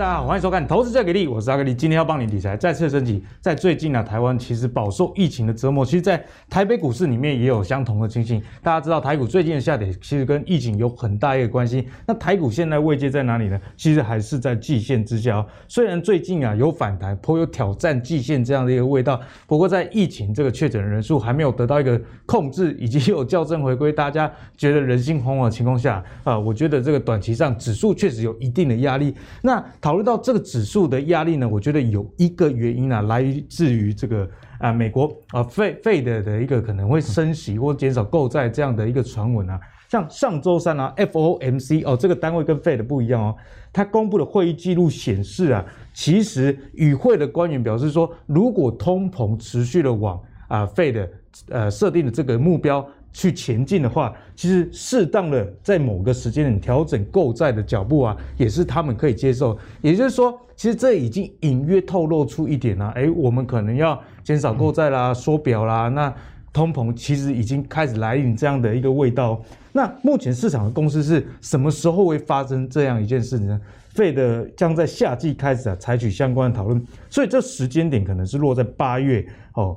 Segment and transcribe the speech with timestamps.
[0.00, 3.22] 大家好，欢迎收看《投资最给力》，我是阿格力，今天要帮你理财再次升级。
[3.38, 8.42] 在最近啊，台湾其实饱受疫情的折磨，其实，在台北股市里面也有相同的情形。
[8.62, 11.86] 大家知道台股最近的下跌，其实跟疫情有很大一个关系。
[12.06, 13.60] 那台股现在位阶在哪里呢？
[13.76, 15.36] 其实还是在季线之下。
[15.36, 29.14] 哦虽然最近啊有反弹，颇有挑战季线这样的一个味道，不过在疫情这个确诊人数还没有得到一个控制，以及有校正回归，大家觉得人心惶惶的情况下啊，我觉得这个短期上指数确实有一定的压力。
[29.42, 34.30] 那讨考虑到这个指数的压力呢，我觉得有一个原因啊，来自于这个
[34.60, 39.58] 啊，美国啊费费的的一个可能会升息或减少购债这样的一个传闻啊。
[39.88, 43.36] 像上周三啊，FOMC 哦，这个单位跟费的不一样哦，
[43.72, 51.10] 它公布的会议记录显示啊，其实与会的官员表示说，如果通膨持续的往啊费的
[51.48, 52.86] 呃设定的这个目标。
[53.12, 59.58] 去前进的话，其实适当的在某个时间点调整购债的脚步啊，也是他们可以接受。
[59.82, 65.88] 也就是说，其实这已经隐约透露出一点啊，诶，我们可能要减少购债啦、缩表啦。
[65.88, 66.12] 那
[66.52, 69.40] 通膨其实已经开始来临这样的一个味道。
[69.72, 73.60] 那目前市场的共识是什么时候会发生这样一件事呢
[73.94, 79.76] ？Fed 将在夏季开始啊采取相关的讨论，所以这时间点可能是落在八月哦。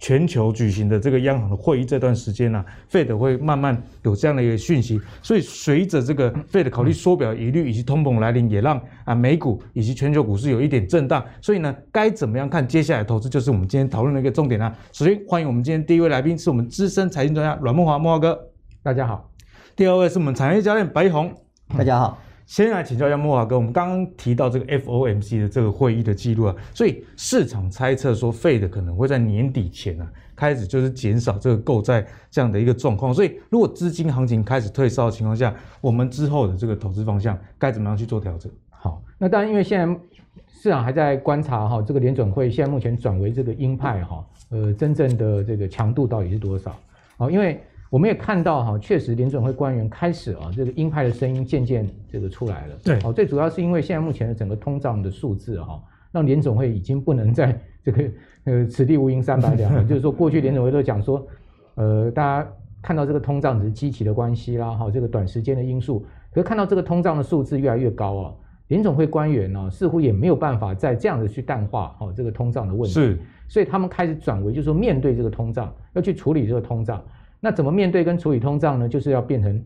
[0.00, 11.22] 全球举行的这个央行的会议这段时间呢、啊，Fed 会慢慢有这样的一个讯息，所以随着这个 Fed 考虑缩表疑虑以及通膨来临，也让啊美股以及全球股市有一点震荡。
[11.42, 14.74] 所以呢，该怎么样看接下来投资，就是我们今天讨论的一个重点啊。
[14.90, 18.38] 首先欢迎我们今天第一位来宾，是我们资深财经专家阮梦华，梦华哥，
[18.82, 19.30] 大家好。
[19.76, 21.34] 第二位是我们产业教练白红，
[21.76, 22.18] 大家好。
[22.50, 38.50] 先来请教一下莫华哥，我们刚刚提到这个 FOMC 的这个会议的记录啊，所以市场猜测说 Fed 可能会在年底前啊开始就是减少这个购债这样的一个状况，所以如果资金行情开始退烧的情况下，我们之后的这个投资方向该怎么样去做调整？
[38.68, 40.00] 好，那当然因为现在
[40.48, 46.74] 市场还在观察哈，这个联准会现在目前转为这个鹰派哈，呃，真正的这个强度到底是多少？
[47.16, 47.62] 好，因为。
[47.90, 52.76] 我们也看到哈，确实联准会官员开始啊，这个鹰派的声音渐渐这个出来了。
[52.84, 58.04] 对，哦，最主要是因为现在目前的整个通胀的数字哈，让联总会已经不能在这个
[58.44, 59.82] 呃此地无银三百两了。
[59.84, 61.26] 就是说，过去联总会都讲说，
[61.74, 62.48] 呃，大家
[62.80, 66.06] 看到这个通胀只是基期的关系啦，哈，这个短时间的因素。
[66.32, 68.34] 可是看到这个通胀的数字越来越高啊，
[68.68, 72.94] 联总会官员呢似乎也没有办法再这样子去淡化哦这个通胀的问题。
[72.94, 73.18] 是，
[73.48, 77.02] 所以他们开始转为，就是说面对这个通胀，要去处理这个通胀。
[77.40, 78.88] 那怎么面对跟处理通胀呢？
[78.88, 79.64] 就是要变成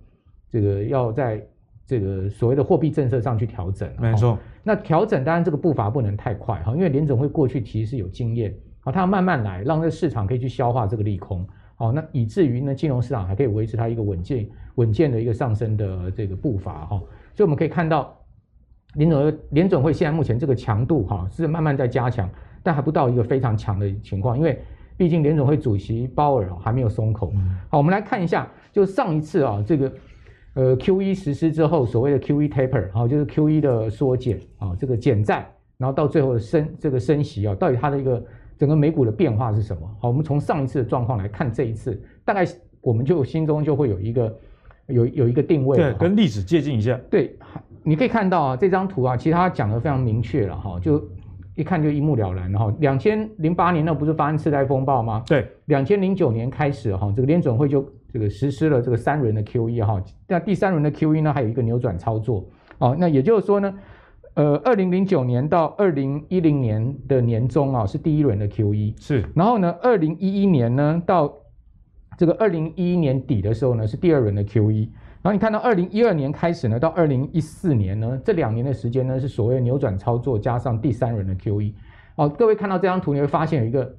[0.48, 1.44] 这个要在
[1.84, 3.90] 这个所谓的货币政策上去调整。
[3.98, 4.38] 没错。
[4.62, 16.96] 那调整当然这个步伐不能太快哈，因为联总会过去其实是有经验，好，它要慢慢来，让这个市场可以去消化这个利空，好，那以至于呢金融市场还可以维持它一个稳健稳健的一个上升的这个步伐哈。
[17.34, 18.16] 所以我们可以看到
[18.94, 22.30] 联总会联总会现在目前这个强度哈是慢慢在加强，
[22.62, 24.62] 但还不到一个非常强的情况，因为。
[24.96, 27.32] 毕竟联总会主席鲍尔还没有松口。
[27.68, 29.92] 好，我们来看一下，就上一次啊，这个
[30.54, 38.24] 呃 QE 实施之后，所谓的 QE taper，好，就是 QE 的缩减啊，这个减债，然后到最后的升这个升息啊，到底它的一个
[38.56, 39.82] 整个美股的变化是什么？
[39.98, 42.46] 好，我们从上一次的状况来看，这一次大概
[42.80, 44.38] 我们就心中就会有一个
[44.86, 46.96] 有有一个定位，对，跟历史接近一下。
[47.10, 47.36] 对，
[47.82, 51.02] 你可以看到啊，这张图啊，其实它讲的非常明确了哈，就。
[51.54, 55.22] 一看就一目了然，哈，两千零八年那不是发生次贷风暴吗？
[55.26, 62.44] 对，两千零九年开始，哈，这个联准会就这个实施了这个三轮的 QE，哈，那第三轮的 QE 呢，还有一个扭转操作，
[62.78, 63.74] 哦，那也就是说呢，
[64.34, 71.32] 呃，二零零九年到二零一零年的年中啊，是第一轮的 QE，是，然后呢，二零一一年呢到
[72.18, 74.88] 这个二零一一年底的时候呢，是第二轮的 QE。
[75.24, 81.72] 然后你看到二零一二年开始呢，到二零一四年呢，这两年的时间呢，是所谓扭转操作加上第三轮的 QE。
[82.16, 83.90] 哦，各位看到这张图，你会发现有一个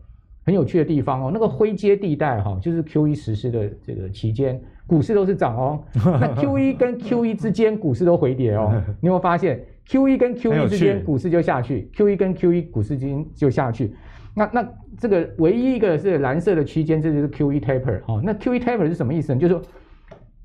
[0.45, 5.83] 很有趣的地方哦，那个灰阶地带哈，就是 QE 实施的这个期间，股市都是涨哦。
[6.21, 8.71] 那 QE 跟 QE 之间，股市都回跌哦。
[9.01, 13.95] 你有没有发现 QE 跟 QE 之间，股市就下去；QE 跟 QE 股市之间就下去。
[14.35, 18.21] 那那这个唯一一个是蓝色的区间，这就是 QE taper 哈。
[18.23, 19.39] 那 QE taper 是什么意思呢？
[19.39, 19.61] 就是说。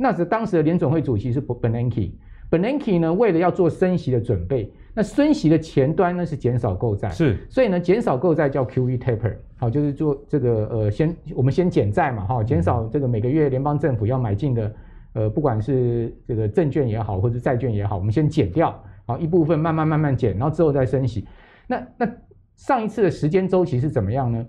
[0.02, 14.74] 那是当时的联总会主席是 Bernanke，Bernanke 呢，为了要做升息的准备，那升息的前端呢是减少购债，是，所以呢减少购债叫 QE taper，好，就是做这个呃先我们先减债嘛，哈，减少这个每个月联邦政府要买进的
[15.12, 21.28] 呃不管是这个证券也好或者债券也好，我们先减掉，好一部分慢慢慢慢减，然后之后再升息。
[21.66, 22.10] 那那
[22.56, 24.46] 上一次的时间周期是怎么样呢？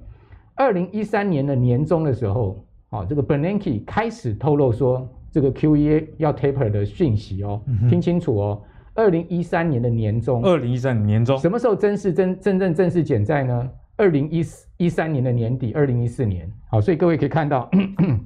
[0.56, 5.06] 二零一三年的年中的时候，啊，这个 Bernanke 开始透露说。
[5.31, 8.62] 这个 QE 要 taper 的讯息哦，听清楚哦。
[8.94, 10.44] 二零一三年的年中。
[10.44, 13.69] 二零一三年年中，什么时候正式真真正正式减债呢？
[13.95, 16.51] 二零一四一三年的年底，二零一四年。
[16.69, 18.19] 好，所以各位可以看到，咳 咳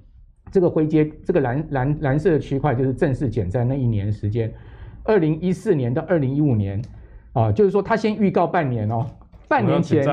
[0.52, 4.52] 这个灰阶，这个蓝蓝蓝色的区块就是正式减债那一年时间。
[5.04, 6.82] 二零一四年到二零一五年，
[7.34, 9.06] 啊，就是说他先预告半年哦，
[9.48, 10.04] 半年前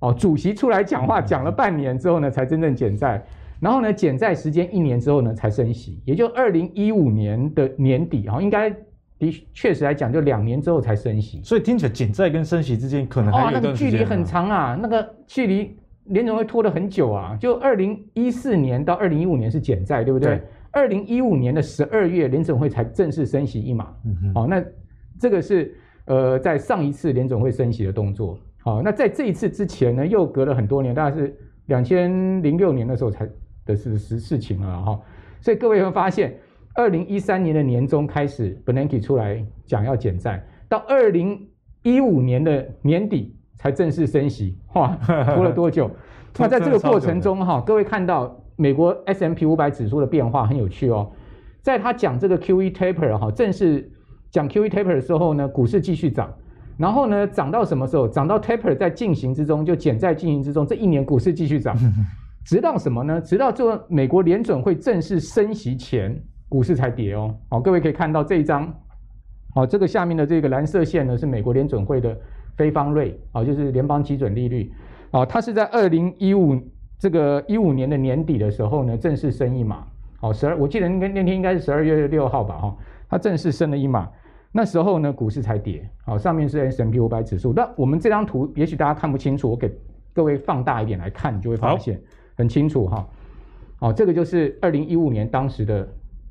[0.00, 3.24] 哦，主席出来讲话讲了半年之后呢，才真正减债。
[3.62, 8.68] 然后呢，减债时间一年之后呢，才升息，也就二零一五年的年底啊，应该
[9.20, 11.40] 的确实来讲，就两年之后才升息。
[11.44, 15.76] 所以听起来减债跟升息之间可能啊哦、那个距离很长啊，那个距离
[16.06, 17.36] 联总会拖了很久啊。
[17.36, 20.42] 就二零一四年到二零一五年是减债，对不对？
[20.72, 23.94] 二零一五年的十二月，联总会才正式升息一码。
[24.04, 24.34] 嗯哼。
[24.34, 24.60] 好、哦，那
[25.20, 25.72] 这个是
[26.06, 28.36] 呃，在上一次联总会升息的动作。
[28.58, 31.32] 好、哦，那在这一次之前呢，又隔了很多年，大概是
[31.66, 33.24] 两千零六年的时候才。
[33.64, 35.00] 的是事事情了哈，
[35.40, 36.36] 所以各位会发现，
[36.74, 41.48] 二零一三年的年中开始，Bernanke 出来讲要减债，到二零
[41.82, 44.96] 一五年的年底才正式升息，哇，
[45.34, 45.90] 拖了多久？
[46.38, 51.10] 那在这个过程中哈，各位看到美国 S M P 五百指数的变化很有趣哦，
[51.60, 53.90] 在他讲这个 QE taper 哈，正式
[54.30, 56.32] 讲 QE taper 的时候呢，股市继续涨，
[56.78, 58.08] 然后呢，涨到什么时候？
[58.08, 61.76] 涨到 taper 在进行之中，就减债进行之中，这一年股市继续涨。
[62.44, 63.20] 直到什么呢？
[63.20, 67.34] 直到这美国联准会正式升息前，股市才跌哦。
[67.48, 68.72] 好，各位可以看到这一张，
[69.54, 72.16] 好，这个下面的这个蓝色线呢是美国联准会的
[72.56, 74.72] 非方瑞，啊，就是联邦基准利率，
[75.12, 76.60] 啊，它是在二零一五
[76.98, 79.86] 这个一五年的年底的时候呢正式升一码，
[80.18, 82.76] 好，十二，我记得那那天应该是十二月六号吧，哈，
[83.08, 84.08] 它正式升了一码，
[84.50, 89.72] 那时候呢股市才跌，好，上面是 S M P 五百指数，那我们这张图也许大家看不清楚，我给
[90.12, 92.00] 各位放大一点来看，你就会发现。
[92.34, 93.08] 很清楚哈，
[93.78, 95.88] 好，这个就是二零一五年当时的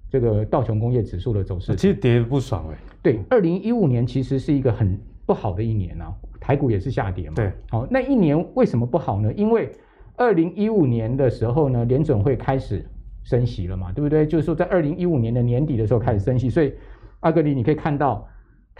[0.10, 2.78] 这个道琼工业指数的走势，其实跌得不爽哎。
[3.02, 7.36] 对，二零一五年其实是一个很不好的一年啊，台股也是下跌嘛。
[7.36, 9.32] 对，好，那一年为什么不好呢？
[9.34, 9.72] 因为
[10.16, 12.86] 二零一五年的时候呢，联准会开始
[13.24, 14.26] 升息了嘛，对不对？
[14.26, 16.74] 就是说在二零一五年的年底的时候开始升息，所以
[17.22, 18.28] 阿格里你可以看到。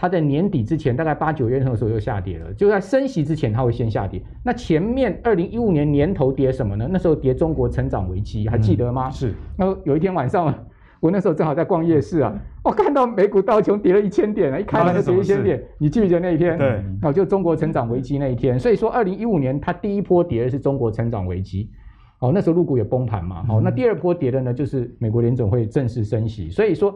[0.02, 4.20] 它在年底之前，大概八九月的时候又下跌了，就在升息之前，它会先下跌。
[4.42, 6.88] 那前面二零一五年年头跌什么呢？
[6.90, 9.06] 那时候跌中国成长危机，还记得吗？
[9.10, 9.34] 嗯、是。
[9.56, 10.52] 那有一天晚上，
[10.98, 15.62] 我那时候正好在逛夜市啊，我看到美股道琼跌了一千点，一开盘就跌一千点。
[15.78, 16.58] 你记不记得那一天？
[16.58, 16.66] 对。
[16.66, 21.70] 然后就中国成长危机那一天，所以说二零一五年它第一波跌的是中国成长危机，
[22.18, 26.92] 哦，那时候入股也崩盘嘛，哦，那第二波跌的呢就是美国联总会正式升息，所以说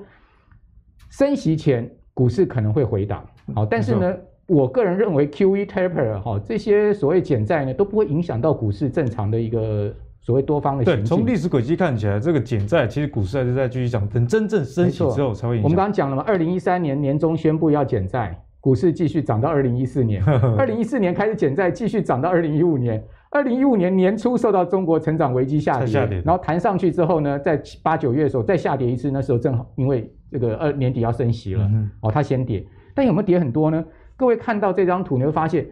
[1.09, 1.88] 升息前。
[2.17, 3.23] 股市可能会回档，
[3.55, 4.17] 好，但是呢，
[4.47, 10.85] 我个人认为 QE taper 哈这些所谓减债呢都不会影响到股市正常的一个所谓多方的。
[10.85, 15.65] 对，从历史轨迹看起来，这个减债其实股市还是在继续涨，等真正升息之后才会影响。
[15.65, 20.25] 我们刚刚讲了嘛，二零一三年年中宣布要减债，股市继续涨到二零一四年，
[20.57, 23.05] 二零一四年开始减债，继续涨到二零一五年。
[23.29, 30.11] 二零一五年年初受到中国成长危机下跌，下跌然后弹上去之后呢，在八九月的时候再下跌一次，那时候正好因为。
[30.31, 33.84] 这个二年底要升息了，嗯、哦，它先跌，但有没有跌很多呢？
[34.17, 35.67] 各位看到这张图，你会发现，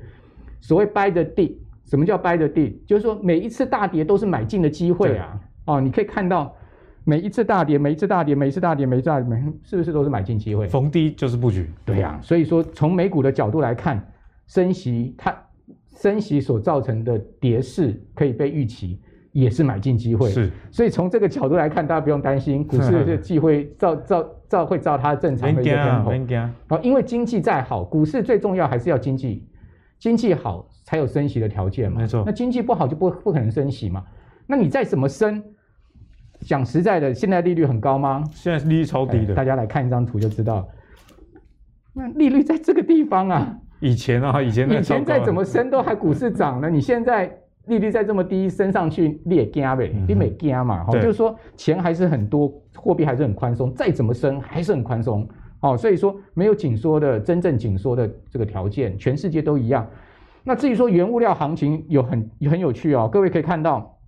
[0.60, 1.54] 所谓 buy the dip，
[1.84, 2.74] 什么叫 buy the dip？
[2.86, 5.40] 就是说每一次大跌都是买进的机会啊！
[5.66, 6.54] 哦，你可以看到
[7.04, 9.28] 每一次大跌，每一次大跌，每一次大跌，每一次大跌，
[9.62, 10.68] 是不是都是买进机会？
[10.68, 11.70] 逢低就是布局。
[11.84, 14.06] 对呀、啊，所以说从美股的角度来看，
[14.46, 15.34] 升息它
[15.96, 19.00] 升息所造成的跌势可以被预期。
[19.32, 26.48] 也是买进机会，是，所以从这个角度来看，大家不用担心，股市的机会照照照会照它正常的一个天空。
[26.68, 29.44] 好，因为经济再好，股市最重要还是要经济，
[29.98, 32.00] 经济好才有升息的条件嘛。
[32.00, 34.04] 没错，那经济不好就不不可能升息嘛。
[34.46, 35.42] 那你再怎么升，
[36.42, 38.22] 讲实在的，现在利率很高吗？
[38.30, 40.68] 现在利率超低的，大家来看一张图就知道。
[41.92, 47.40] 那利率在这个地方啊，以前啊，以前以前再怎么升都还股市涨了，你现在。
[47.66, 50.84] 利率再这么低升上去，你也惊呗，你没惊嘛？
[50.90, 55.26] 就是说钱还是很多，货币还是很宽松，再怎么升还是很宽松。
[55.60, 59.88] 哦，所以说没有紧缩的真正紧缩的这个条件，全世界都一样。
[60.42, 63.98] 那至于说原物料行情有很很有趣哦，各位可以看到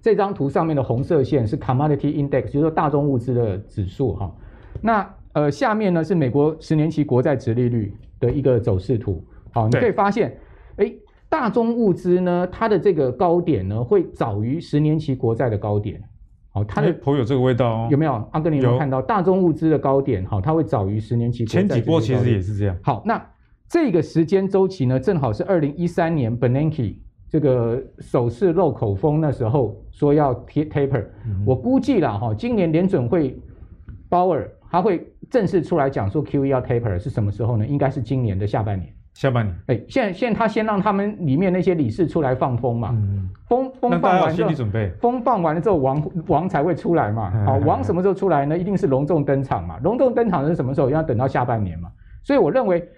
[0.00, 4.34] 这张图上面的红色线是 Commodity Index，就是说大宗物资的指数哈。
[4.80, 9.22] 那呃下面呢是美国十年期国债殖利率的一个走势图。
[9.52, 10.34] 好，你可以发现，
[10.76, 10.90] 哎。
[11.28, 16.02] 大宗物资呢，它的这个高点呢，会早于十年期国债的高点。
[16.50, 17.88] 好，它的颇有这个味道哦。
[17.90, 18.12] 有没有？
[18.32, 20.24] 阿哥，你有看到大宗物资的高点？
[20.24, 21.60] 好，它会早于十年期国债。
[21.60, 22.76] 前几波其实也是这样。
[22.82, 23.22] 好，那
[23.68, 26.96] 这个时间周期呢，正好是二零一三年 Bernanke
[27.28, 31.04] 这个首次漏口风那时候说要 taper。
[31.44, 33.38] 我估计了哈，今年联准会
[34.08, 37.66] 鲍尔他会正式出来讲说 QE 要 taper 是什么时候呢？
[37.66, 38.90] 应该是今年的下半年。
[39.18, 44.50] 下半年，哎，现在现在他先让他们里面那些理事出来放风嘛，嗯、风风放完之后，
[45.00, 47.28] 风放完了之后，王王才会出来嘛。
[47.44, 48.56] 好，王什么时候出来呢？
[48.56, 49.76] 一定是隆重登场嘛。
[49.82, 50.88] 隆重登场是什么时候？
[50.88, 51.90] 要等到下半年嘛。
[52.22, 52.88] 所以我认为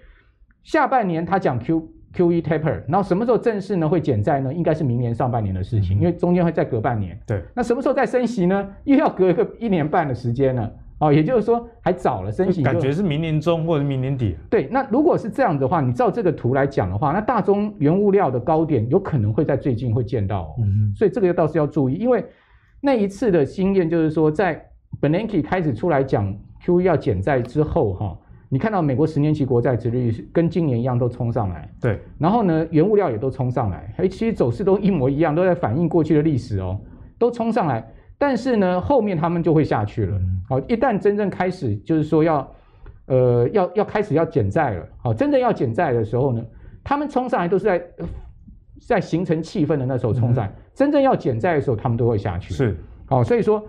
[0.61, 4.53] 下半年他讲 Q QE taper，然后什么时候正式呢会减债呢？
[4.53, 7.19] 应该是明年上半年的事情，嗯、因为中间会再隔半年。
[7.25, 8.69] 对，那什么时候再升息呢？
[8.83, 10.69] 又要隔一个一年半的时间呢？
[11.01, 14.37] 哦，也就是说还早了，升息感觉是明年中或者明年底。
[14.51, 20.55] 对，那如果是这样的话，你照这个图来讲的话，那大宗原物料的高点有可能会在最近会见到哦。
[20.59, 22.23] 嗯，所以这个倒是要注意，因为
[22.79, 24.63] 那一次的经验就是说，在
[25.01, 26.31] Bernanke 开始出来讲
[26.63, 28.15] QE 要减债之后，哈，
[28.47, 31.67] 你看到美国十年期国债殖利率跟今年一样都冲上来。
[31.81, 36.79] 对，然后呢，原物料也都冲上来，哎，其实走势都一模一样，都在反映过去的历史哦，
[37.17, 37.83] 都冲上来。
[38.21, 40.21] 但是呢，后面他们就会下去了。
[40.47, 42.47] 好，一旦真正开始，就是说要，
[43.07, 44.87] 呃，要要开始要减债了。
[44.99, 46.45] 好，真正要减债的时候呢，
[46.83, 47.83] 他们冲上来都是在
[48.87, 50.51] 在形成气氛的那时候冲上来。
[50.51, 52.53] 嗯、真正要减债的时候，他们都会下去。
[52.53, 53.65] 是，好，所以说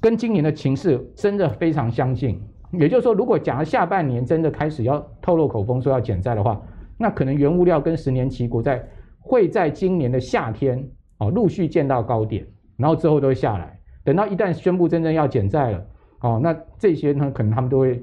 [0.00, 2.40] 跟今年的情势真的非常相近。
[2.70, 6.62] 也就是说，如果假如下半年真的开始要透露口风说要减债的话，
[6.96, 8.80] 那可能原物料跟十年期国债
[9.18, 10.88] 会在今年的夏天
[11.18, 12.46] 哦陆续见到高点。
[12.80, 15.86] 然后之后都会下来，等到一旦宣布真正要减债了，
[16.20, 18.02] 哦，那这些呢，可能他们都会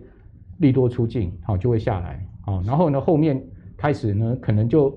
[0.59, 3.43] 利多出尽，好，就会下来，好，然后呢，后面
[3.75, 4.95] 开始呢，可能就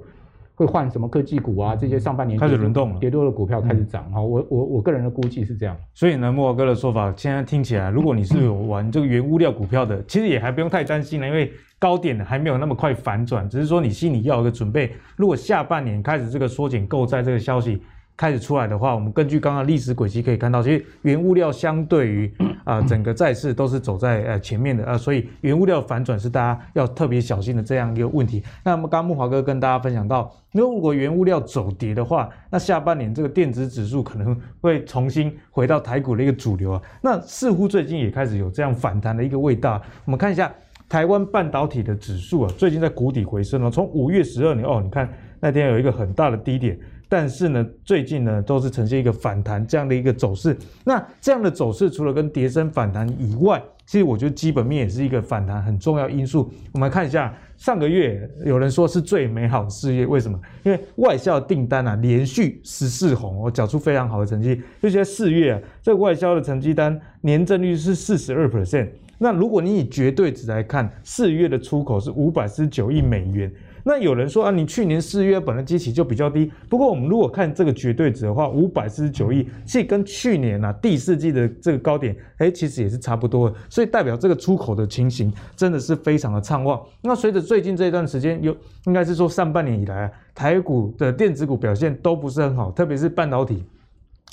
[0.54, 5.75] 会换什么科技股啊，这些上半年开始轮动了，跌多的股票开始涨，好，我我我个人的估计是这样。
[5.94, 17.80] 所以呢，慕驊哥的说法，现在听起来，如果你是有玩这个原物料股票的，其实也还不用太担心了，因为高点还没有那么快反转，只是说你心里要有个准备，如果下半年开始这个缩减购债这个消息。
[18.20, 22.30] 开始出来的话，我们根据刚刚历史轨迹可以看到，其实原物料相对于
[22.64, 28.42] 啊、呃、整个债市都是走在呃前面的啊、呃，所以原物料反转是大家要特别小心的这样一个问题。
[28.62, 36.82] 那么刚刚慕驊哥跟大家分享到，如果原物料走跌的话，那下半年这个电子指数可能会重新回到台股的一个主流啊。
[37.00, 39.80] 那似乎最近也开始有这样反弹的一个味道。
[40.04, 40.52] 我们看一下
[40.90, 43.70] 台湾半导体的指数啊，最近在谷底回升了。
[43.70, 45.08] 从五月十二年哦，你看
[45.40, 46.78] 那天有一个很大的低点。
[47.10, 50.56] 但是呢，最近呢都是呈现一个反弹这样的一个走势。
[50.84, 56.48] 那这样的走势除了跟跌升反弹以外，其实我觉得基本面也是一个反弹很重要因素。
[56.70, 60.40] 我们来看一下上个月，有人说是最美好的四月，为什么？
[60.62, 64.62] 因为外销订单啊连续十四红，我缴出非常好的成绩。
[64.80, 68.88] 尤其在四月啊，这个外销的成绩单年增率是四十二 percent。
[69.18, 73.52] 那如果你以绝对值来看，四月的出口是五百四十九亿美元。
[73.84, 86.80] 那有人说啊，你去年四月本来基期就比较低，不过我们如果看这个绝对值的话，五百四十九亿，其实跟去年啊第四季的这个高点，哎，其实也是差不多的，所以代表这个出口的情形真的是非常的畅旺。
[87.02, 88.56] 那随着最近这一段时间，有
[88.87, 93.64] 应该是说上半年以来啊，台股的电子股表现都不是很好，特别是半导体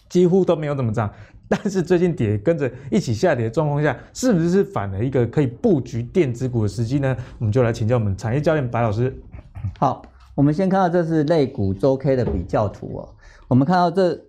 [0.10, 1.12] 几乎都没有怎么涨。
[1.50, 7.16] 但是最近跌跟着一起下跌的状况下，是不是反了一个可以布局电子股的时机呢？
[7.40, 9.16] 我们就来请教我们产业教练白老师。
[9.80, 10.02] 好，
[10.36, 13.10] 我们先看到这是类股周 K 的比较图哦。
[13.48, 14.20] 我们看到这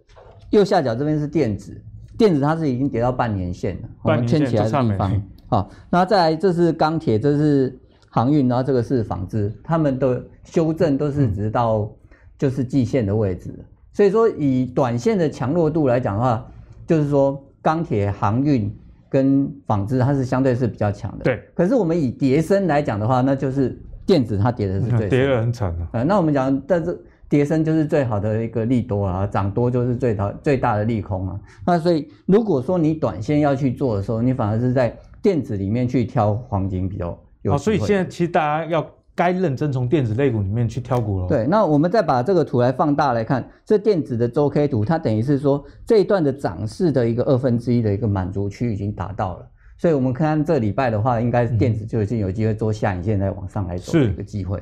[0.51, 1.81] 右下角这边是电子，
[2.17, 5.23] 电子它是已经跌到半年线了，我们圈起来的地方。
[5.49, 7.79] 好，那再来这是钢铁，这是
[8.11, 11.91] 航运，然后这个是纺织，它们的修正都是直到
[12.37, 13.55] 就是季线的位置。
[13.93, 16.47] 所以说以短线的强弱度来讲的话。
[16.89, 18.75] 就是说，钢铁、航运
[19.11, 21.25] 跟纺织，它是相对是比较强的。
[21.25, 21.39] 对。
[21.55, 25.87] 可是我们以叠升来讲的话，那就是电子它跌的是最跌得很惨的。
[25.93, 26.99] 呃，那我们讲，但是
[27.29, 31.39] 跌升就是最好的一个利多啊，涨多就是最大最大的利空啊。
[31.67, 37.53] 那所以，如果说你短线要去做的时候，你反而是在电子里面去挑黄金比较有。
[37.53, 38.85] 好，所以现在其实大家要。
[39.19, 41.27] 该认真从电子类股里面去挑股了。
[41.27, 49.47] 对，那我们再把这个图来放大来看，这电子的周 K 图，它等于是说这一段的涨势的一个二分之一的一个满足区已经达到了，
[49.79, 54.61] 所以我们看这礼拜的话，应该是电子就已经有机会做下影线再往上来走的一个机会。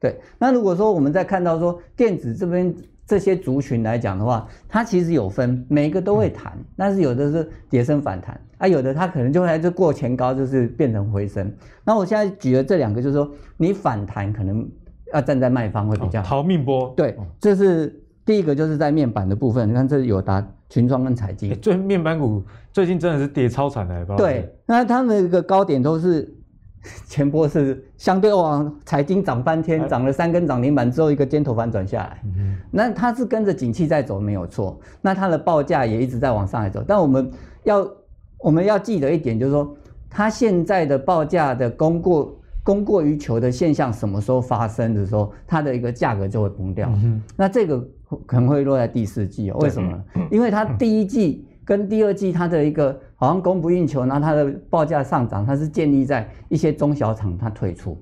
[0.00, 2.74] 对，那如果说我们再看到说电子这边。
[3.08, 11.50] 这些族群来讲的话，它其实有分，每一个都会弹，但是有的是跌升反弹，啊，有的它可能就会来这过前高，就是变成回升。
[11.86, 14.68] 那我现在举的这两个，就是说你反弹可能
[15.14, 16.28] 要站在卖方会比较好。
[16.28, 16.92] 逃命波。
[16.94, 21.54] 对，这是第一个，就是在面板的部分，你看这是友达、群创跟彩晶。
[21.60, 26.34] 最面板股最近真的是跌超惨的，对，那他们一个高点都是。
[27.06, 32.22] 前波是相对往财经涨翻天，涨了三根涨停板之后，一个尖头反转下来。
[32.70, 34.78] 那它是跟着景气在走，没有错。
[35.02, 36.82] 那它的报价也一直在往上来走。
[36.86, 37.30] 但我们
[37.64, 37.90] 要
[38.38, 39.76] 我们要记得一点，就是说
[40.08, 46.88] 它现在的报价的供过供过于求的现象什么时候发生的时候，它的一个价格就会崩掉。
[47.02, 47.84] 嗯、那这个
[48.26, 49.58] 可能会落在第四季哦。
[49.60, 49.98] 为什么？
[50.30, 57.96] 因为它第一季跟第二季它的一个好像供不应求，然后它的报价上涨，它是建立在一些中小厂它退出。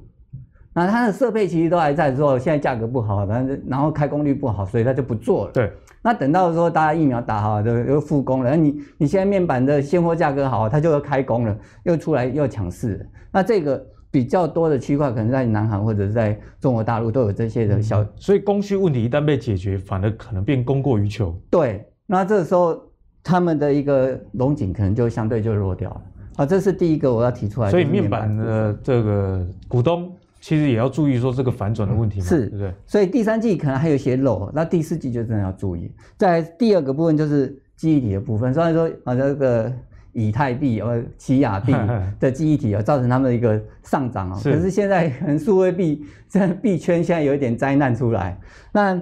[0.73, 5.53] 那它的设备其实都还在的时候，现在价格不好，然后然后开工率不好，所以它就不做了。
[5.53, 5.73] 对。
[6.03, 8.51] 那等到说大家疫苗打好，就又复工了。
[8.51, 13.09] 那你你现在面板的现货价格好，它就要开工了，又出来又抢市。
[13.33, 13.85] 那这个
[14.17, 18.03] 比较多的区块，可能在南韩或者是在中国大陆都有这些的小。
[18.17, 21.39] 所以供需问题一旦被解决，反而可能变供过于求。
[21.51, 21.85] 对。
[22.07, 22.83] 那这个时候
[23.23, 26.03] 他们的一个龙井可能就相对就弱掉了。
[26.37, 27.71] 啊，这是第一个我要提出来的。
[27.73, 30.11] 所以面板的这个股东。
[30.39, 32.73] 其实也要注意说这个反转的问题嘛，是，对不对？
[32.87, 35.91] 所以第三季可能还有一些漏，那第四季就真的要注意。
[36.17, 39.73] 在第二个部分就是记忆体的部分，虽然说啊这个
[40.17, 41.75] 以太币呃奇亚币
[42.19, 48.41] 的记忆体啊造成他们的一个上涨哦，可是现在可能数位币这币圈现在有一点灾难出来。
[48.73, 49.01] 那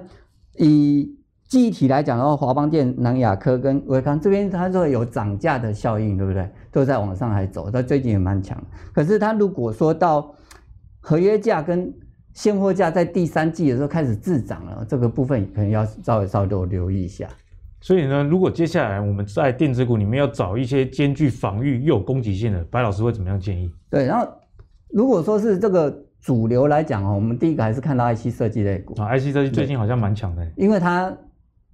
[0.57, 1.17] 以
[1.47, 6.49] 记忆体来讲的话，华邦电、南亚科跟维康这边它说有涨价的效应，对不对？
[6.69, 8.61] 都在往上还走，它最近也蛮强。
[8.93, 10.35] 可是它如果说到
[10.99, 11.93] 合约价跟
[12.33, 17.25] 现货价在第三季的时候开始滞涨了，这个部分可能要稍微稍微多留意一下。
[17.81, 23.71] 所以呢，如果接下来我们在电子股里面要找一些兼具防御又有攻击性的，白老师会怎么样建议？
[23.89, 24.27] 对，然后
[24.89, 31.15] 如果说是这个主流来讲哦，我们第一个还是看到 IC 设计类股啊，IC 设计最近好像蛮强的，因为它。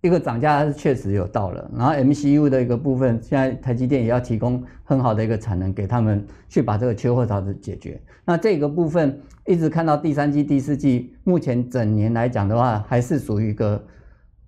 [0.03, 8.01] 一个涨价是确实有到了，然后 MCU 的一个部分，现在台积电也要提供很好的一个产能给他们去把这个缺货潮的解决。
[8.25, 13.79] 那这个部分一直看到第三季、第四季，目前整年来讲的话，还是属于一个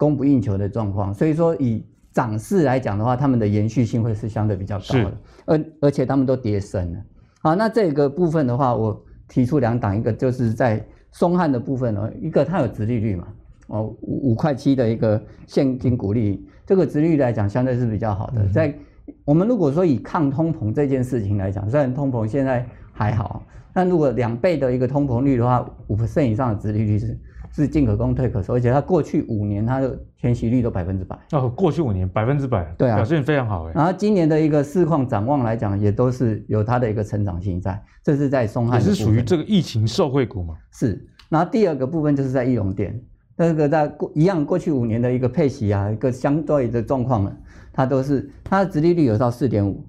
[0.04, 1.14] 供不应求的状况。
[1.14, 7.00] 所以说以涨势来讲的话，他们的延续性会是相对比较高的，而而且他们都跌升了。
[7.42, 13.28] 好，那这个部分的话，我提出两档，一个就是在松汉的部分呢，一个它有殖利率嘛。
[13.68, 18.46] 哦，五五块七的一个现金股利，这个殖利率来讲相对是比较好的。
[18.50, 18.78] 在
[19.26, 23.42] 我们如果说以抗通膨这件事情来讲，虽然通膨现在还好，
[23.74, 27.18] 但如果两倍的一个通膨率的话，五 percent 以上的殖利率是
[27.54, 31.18] 是进可攻退可守，而且它过去五年它的填息率都百分之百。
[31.32, 33.72] 哦，过去五年百分之百，对啊，表现非常好哎。
[33.76, 38.82] 然后今年的一个市况展望来讲，也都是有它的一个成长性在，这是在松汉。
[38.82, 40.56] 也是属于这个疫情受惠股嘛？
[40.72, 41.08] 是。
[41.30, 43.00] 然后第二个部分就是在义隆店。
[43.36, 47.36] 那个在过一样过去五年的一个配息啊，一个相对的状况呢，
[47.72, 49.84] 它都是它的殖利率有到四点五。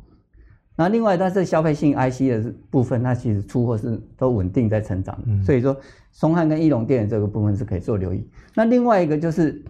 [0.76, 5.22] 那另外它是消费性 IC 的部分，它其实出货是都稳定在成长的。
[5.26, 5.76] 嗯、所以说
[6.12, 8.26] 松汉跟义隆电这个部分是可以做留意。
[8.54, 9.62] 那另外一个就是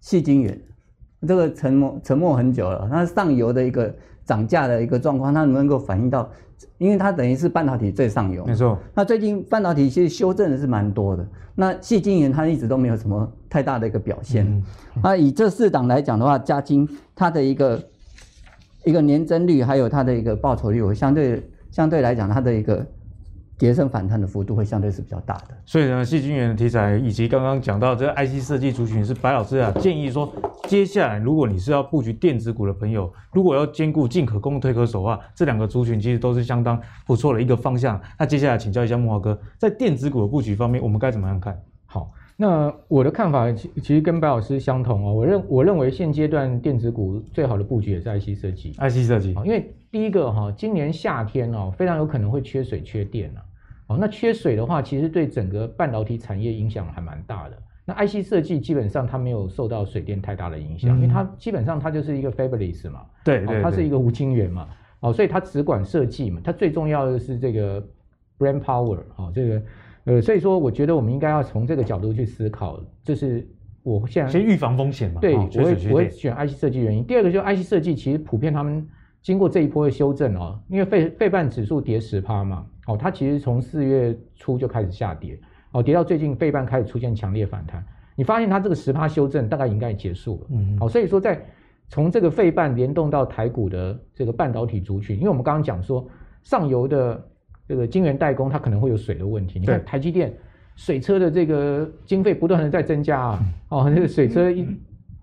[0.00, 0.58] 细晶圆，
[1.26, 6.28] 这个沉默沉默很久了，它上游的一个涨价的一个状况，它能不能够反映到？
[6.78, 8.78] 因为它等于是半导体最上游，没错。
[8.94, 11.26] 那最近半导体其实修正的是蛮多的。
[11.54, 14.62] 那细晶圆它一直都没有什么太大的一个表现。
[15.02, 17.82] 那以这四档来讲的话，嘉晶它的一个
[18.86, 22.86] 一个年增率，还有它的一个报酬率，我相对相对来讲它的一个。
[23.58, 30.30] 跌升反弹的幅度会相对是比较大的，所以呢，细菌源的题材以及刚刚讲到这个 IC 设计族群，是白老师啊建议说，
[30.68, 37.98] 接下来如果你是要布局电子股的朋友，如果要兼顾进可攻退可守的话，这两个族群其实都是相当不错的一个方向。
[38.18, 41.58] 那接下来请教一下木华哥，在电子股的布局方面，我们该怎么样看？
[41.86, 53.40] 好，那我的看法其其实跟白老师相同哦，我认我认为现阶段电子股最好的布局也是 IC 设计，IC 设计，因为第一个哈，今年夏天哦，非常有可能会缺水缺电啊。
[53.88, 57.56] 哦，那缺水的话，其实对整个半导体产业影响还蛮大的。
[57.84, 64.68] 那 IC 设计基本上它没有受到水电太大的影响，嗯、因为它基本上它就是一个 fabless 嘛，对，对，对，它是一个无晶圆嘛，
[64.98, 67.80] 哦，所以它只管设计嘛，它最重要的是这个
[68.40, 69.62] brain power，哦，这个
[70.06, 73.46] 呃，所以说我觉得我们应该要从这个角度去思考，就是
[73.82, 77.04] 我现在先预防风险嘛，对，哦、我会我会选 IC 设计原因。
[77.04, 78.86] 第二个就是 IC 设计其实普遍他们
[79.20, 82.64] 经过这一波的修正哦，因为费费半指数跌十趴嘛。
[82.86, 85.36] 哦，它其实从四月初就开始下跌，
[85.72, 87.84] 哦，跌到最近费半开始出现强烈反弹。
[88.14, 91.44] 你发现它这个十趴修正大概应该也结束了，嗯，好，所以说在
[91.88, 96.08] 从这个费半联动到台股的这个半导体族群，因为我们刚刚讲说
[96.44, 97.20] 上游的
[97.68, 100.32] 这个晶圆代工它可能会有水的问题，你看台积电
[100.74, 104.66] 水车的这个经费不断的在增加啊，哦，这个水车一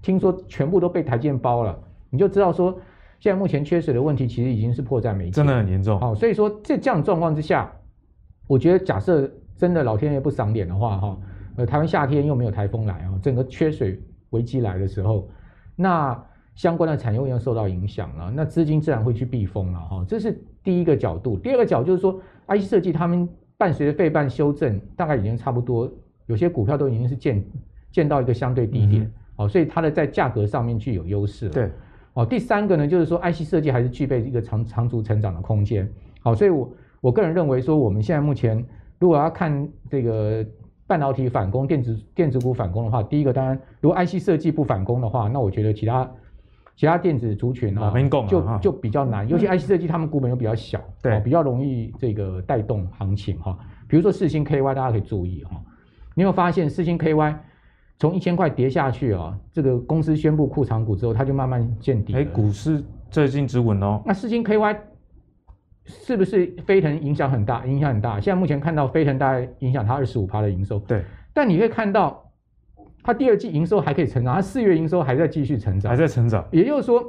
[0.01, 1.77] 听说全部都被台积电包了，
[2.09, 2.77] 你就知道说。
[3.19, 5.97] 现在目前缺水的问题其实已经是迫在眉睫，真的很严重。
[5.97, 7.71] 好，所以说在这样状况之下，
[8.47, 11.17] 我觉得假设真的老天爷不赏脸的话，哈，
[11.55, 13.97] 呃，台湾夏天又没有台风来啊，整个缺水
[14.31, 15.29] 危机来的时候，
[15.73, 16.21] 那
[16.53, 21.39] 相关的产业又受到影响了，那资金自然会去避风了，哈，这是第一个角度。
[21.39, 23.27] 第二个角度就是说，IC 设计他们
[23.57, 25.91] 伴随着费半修正，大概已经差不多，
[26.25, 27.43] 有些股票都已经是见
[27.91, 31.51] 见到一个相对低点，好、嗯，所以它的在价格上面具有优势了。
[31.51, 31.69] 对，
[32.13, 35.89] 哦，第三个呢，就是说 IC 设计还是具备一个长长足成长的空间。
[36.21, 36.69] 好，所以我
[37.01, 38.63] 我个人认为说，我们现在目前
[38.99, 40.45] 如果要看这个。
[40.85, 46.07] 半导体反攻，电子电子股反攻的话，第一个当然，如果 IC 设计不反攻的话，那我觉得其他
[46.75, 47.93] 其他电子族群啊，
[48.27, 53.57] 就就比较难，尤其 IC 设计他们股本又比较小，对，比较容易这个带动行情哈。
[53.87, 55.61] 比如说四星 KY，大家可以注意哈，
[56.15, 57.35] 你有发现四星 KY
[57.99, 62.13] 从一千块跌下去啊，这个公司宣布库藏股之后，它就慢慢见底。
[62.13, 64.01] 哎，股市最近止稳哦。
[64.05, 64.77] 那四星 KY。
[65.85, 67.65] 是不是飞腾影响很大？
[67.65, 68.17] 影响很大。
[68.17, 70.79] 现在目前看到飞腾大概影响它二十五趴的营收。
[70.79, 71.03] 对。
[71.33, 72.22] 但你可以看到，
[73.03, 76.43] 它第二季营收还可以成长，它四月营收还在继续成长，还在成长。
[76.51, 77.03] 也就是说，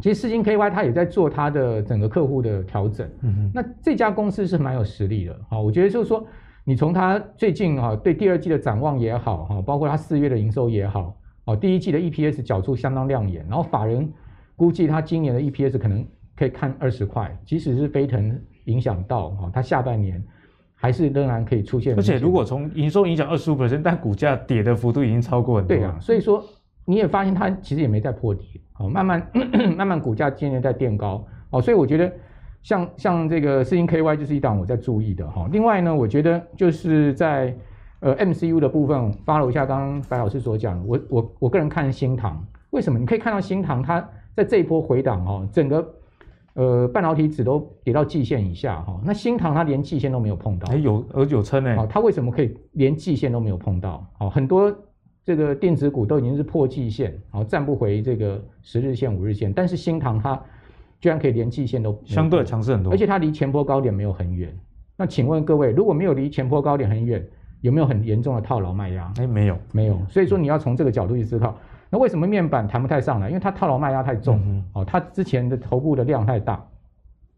[0.00, 3.08] 其实世金 KY 它也在做它的整个客户的调整。
[3.22, 3.50] 嗯哼。
[3.54, 6.26] 那这家公司是蛮有实力的好，我觉得就是说，
[6.64, 11.16] 你从它最近哈对第二季的展望也好哈，包括它四月的营收也好，
[11.46, 14.12] 哦，第一季的 EPS 缴出相当亮眼，然后法人
[14.56, 16.06] 估计它今年的 EPS 可能。
[16.38, 20.24] 可以看二十块，即使是飞腾影响到哈，它下半年
[20.80, 21.96] 还是仍然可以出现。
[21.96, 25.76] 而且如果从营收影响二十五 percent，但股价跌的幅度已经超过很多。
[25.76, 26.42] 对啊，所以说
[26.84, 29.26] 你也发现它其实也没在破底，哦，慢慢
[29.76, 32.10] 慢慢股价渐渐在垫高，哦，所以我觉得
[32.62, 35.48] 像像这个四星 KY 就是一档我在注意的哈。
[35.50, 37.52] 另外呢，我觉得就是在
[38.00, 42.98] 呃 MCU 的部分，follow 一下刚刚白老师所讲，我我我个人看新塘，为什么？
[42.98, 45.94] 你可以看到新塘它在这一波回档哦，整个。
[46.58, 54.04] 呃，半导体指都跌到季线以下哈，那新塘它连季线都没有碰到，哎，有而有撑哎，它为什么可以连季线都没有碰到？
[54.18, 54.76] 哦，很多
[55.22, 60.34] 这个电子股都已经是破季线，哦站不回这个十日线、五日线，但是新塘它
[61.00, 64.52] 居然可以连季线都相对强势很多，而且它离前波高点没有很远。
[64.96, 67.24] 那请问各位，如果没有离前波高点很远，
[67.60, 69.12] 有没有很严重的套牢卖压？
[69.20, 69.96] 哎，没有，没有。
[70.08, 71.56] 所以说你要从这个角度去思考。
[71.90, 73.28] 那为什么面板弹不太上来？
[73.28, 76.62] 因为它套牢卖压太重，嗯、哦，它之前的头部的量太大，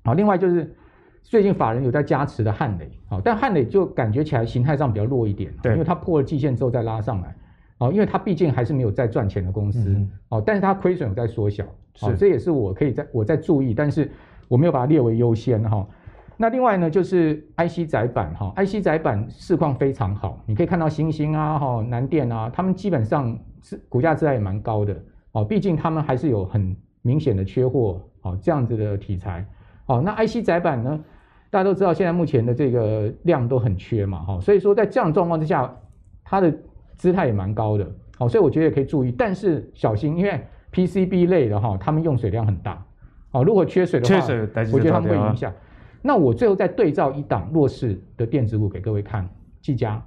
[0.04, 0.74] 好，另外就是
[1.22, 7.34] 最近法人有在加持的汉磊，好，但汉磊就感觉起来形态上比较弱一点，对，因为它破了季线之后再拉上来，
[7.78, 9.94] 哦，因为它毕竟还是没有在赚钱的公司，
[10.30, 14.10] 哦、嗯，但是它亏损有在缩小，是，这也是我可以在我在注意，但是
[14.48, 15.86] 我没有把它列为优先哈。
[16.36, 23.38] 那另外呢，就是 IC 载板哈，IC 载板市况非常好，你可以看到星星啊哈、南电啊，他们基本上是
[23.88, 24.96] 股价自然也蛮高的
[25.33, 29.46] 哦，毕竟他们还是有很明显的缺货哦，这样子的题材
[29.87, 30.03] 哦。
[30.05, 31.05] 那 IC 载板呢，
[31.51, 35.75] 大家都知道现在目前的这个量都很缺嘛哈，所以说在这样状况之下，
[36.25, 36.53] 它的
[36.96, 40.40] 姿态也蛮高的哦，所以我觉得也可以注意，但是小心，因为
[40.73, 42.85] PCB 类的哈，他们用水量很大
[43.33, 44.27] 哦，如果缺水的话，
[44.73, 45.53] 我觉得他们会影响。
[46.03, 49.29] 那我最后再对照一档弱势的电子股给各位看，
[49.61, 50.03] 技嘉，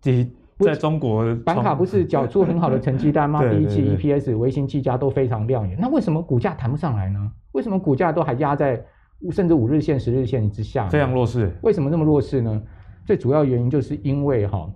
[0.00, 3.40] 即在中国板卡不是缴出很好的成绩单吗？
[3.48, 5.78] 第一季 EPS、微星、技嘉都非常亮眼。
[5.80, 7.30] 那为什么股价谈不上来呢？
[7.52, 8.84] 为什么股价都还压在
[9.30, 10.88] 甚至五日线、十日线之下？
[10.88, 11.50] 非常弱势。
[11.62, 12.62] 为什么那么弱势呢？
[13.04, 14.68] 最主要原因就是因为哈，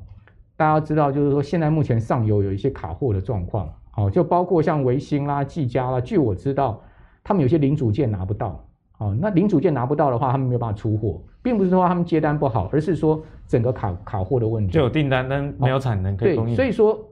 [0.57, 6.81] 大家知道，就是说现在目前上游有一些卡货的状况，好，就包括像微星啦、技嘉啦，据我知道，
[7.23, 8.65] 他们有些零组件拿不到。
[9.03, 14.73] 哦，那零组件拿不到的话，他们没有办法出货，并不是说他们接单不好，而是说整个卡卡货的问题。
[14.73, 16.55] 就有订单，但没有产能可以供应。
[16.55, 17.05] 对，所以说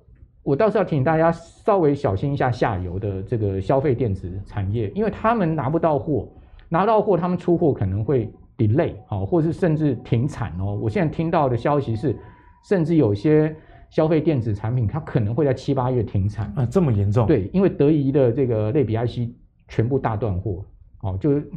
[0.45, 6.29] 我倒是要提醒大家稍微小心一下下游的这个消费电子产业，因为他们拿不到货，
[6.69, 10.79] 拿到货他们出货可能会 delay，好，或是甚至停产哦。
[10.81, 12.17] 我现在听到的消息是，
[12.63, 13.53] 甚至有些
[13.89, 17.27] 消费电子产品它可能会在七八月停产啊，这么严重？
[17.27, 19.29] 对，因为德仪的这个类比 IC
[19.67, 20.65] 全部大断货，
[21.01, 21.51] 哦，就是。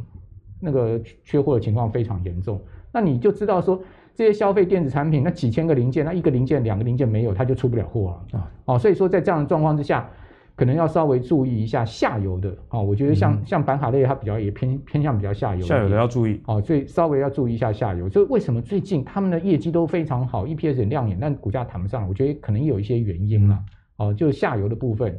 [0.60, 2.60] 那个缺货的情况非常严重，
[2.92, 3.82] 那你就知道说
[4.14, 8.50] 这些消费电子产品，那几千个零件，那一个零件、两个零件没有，它就出不了货啊。
[8.66, 10.08] 哦，所以说在这样的状况之下，
[10.56, 12.56] 可能要稍微注意一下下游的。
[12.70, 15.62] 哦，我觉得像、嗯、像板卡类，它比较也偏偏向比较下游。
[15.62, 16.40] 下游的要注意。
[16.46, 18.08] 哦，所以稍微要注意一下下游。
[18.08, 23.58] 就为什么最近他们的业绩都非常好，EPS 很亮眼，但股价谈不上，我觉得可能有一些原因啦。
[23.96, 25.18] 哦、嗯，就下游的部分，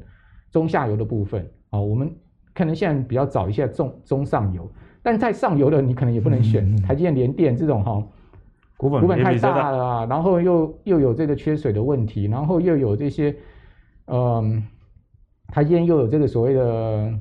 [0.49, 1.45] 中下游的部分。
[1.71, 2.09] 哦，我们
[2.53, 4.71] 可能现在比较早一些中中上游。
[5.05, 8.03] 但在上游的你可能也不能选、嗯、台积电、联电这种哈，
[8.75, 13.29] 股本股本太大了啊，然后又又有这个缺水的问题，然后又有这些，
[14.07, 14.63] 嗯、呃，
[15.53, 17.13] 台积电又有这个所谓的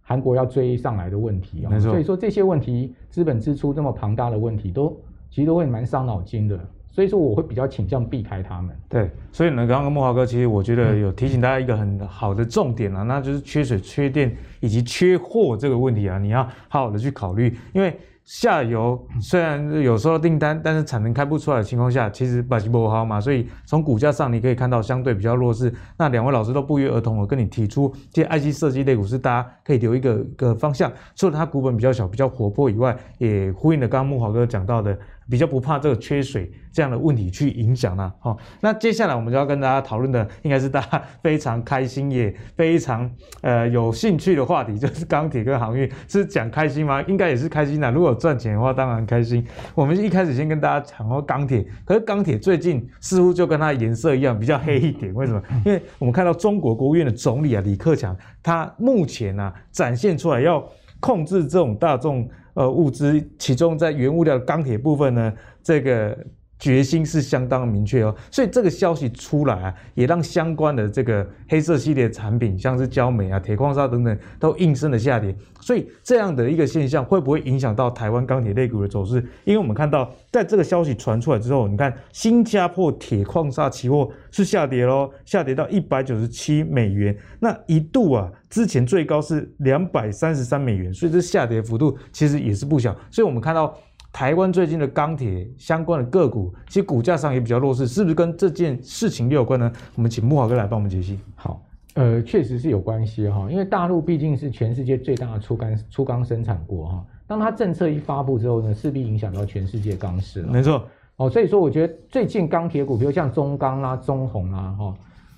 [0.00, 6.58] 韩国要追上来的问题啊，所以说这些问题资本支出这么庞大的问题，都其实都会蛮伤脑筋的。
[6.96, 8.74] 所以说我会比较倾向避开他们。
[8.88, 17.54] 对，所以呢，刚刚慕驊哥其实我觉得有提醒大家一个很好的重点啊，那就是缺水、缺电以及缺货这个问题啊，你要好好的去考虑。
[17.74, 25.70] 因为下游虽然有收到订单，但是产能开不出来的情况下，其实把鸡不好嘛，所以从股价上你可以看到相对比较弱势。
[25.98, 30.90] 那两位老师都不约而同的跟你提出，这些 IC 设计类股是大家可以留一个一个方向。
[31.14, 34.98] 除了它股本比较小、比较活泼以外，也呼应了刚刚慕驊哥讲到的。
[35.28, 43.10] 比较不怕这个缺水这样的问题去影响了，好，那接下来我们就要跟大家讨论的，应该是大家非常开心也非常
[43.40, 47.02] 呃有兴趣的话题，就是钢铁跟航运，是讲开心吗？
[47.02, 49.44] 应该也是开心的，如果有赚钱的话，当然开心。
[49.74, 55.42] 我们一开始先跟大家讲哦钢铁，可是钢铁最近似乎就跟它的颜色一样，比较黑一点，为什么？
[55.66, 60.62] 因为我们看到中国国务院的总理啊李克强，他目前啊展现出来要
[61.00, 62.28] 控制这种大众。
[62.56, 66.18] 呃，物资其中在原物料钢铁部分呢，这个。
[66.58, 75.34] 决心是相当明确哦，所以这个消息出来啊，也让相关的这个黑色系列产品，像是焦煤啊、铁矿砂等等，都应声的下跌。
[75.60, 79.16] 所以这样的一个现象会不会影响到台湾钢铁类股的走势？
[79.44, 92.96] 因为我们看到，在这个消息传出来之后，你看新加坡铁矿砂期货是下跌喽，下跌到一百九十七美元，那一度啊，之前最高是两百三十三美元，所以这下跌幅度其实也是不小。
[93.10, 93.76] 所以我们看到。
[94.16, 99.70] 台湾最近的钢铁相关的个股，其实股价上也比较弱势，是不是跟这件事情有关呢？
[99.94, 101.20] 我们请慕驊哥来帮我们解析。
[101.34, 101.62] 好，
[101.96, 110.50] 呃，确实是有关系哈，因为大陆毕竟是全世界最大的粗钢粗钢生产国哈，当它政策一发布之后呢，势必影响到全世界钢市了。
[110.50, 114.94] 没错，哦，所以说我觉得最近钢铁股，比如像中钢啦、中红啦，哈，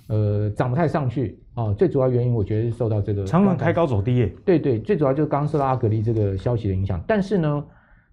[0.07, 4.33] 呃，涨不太上去啊，最主要原因我觉得是受到这个常常开高走低耶。
[4.45, 7.65] 对对，最主要就是钢斯拉格力这个消息的影响，但是呢。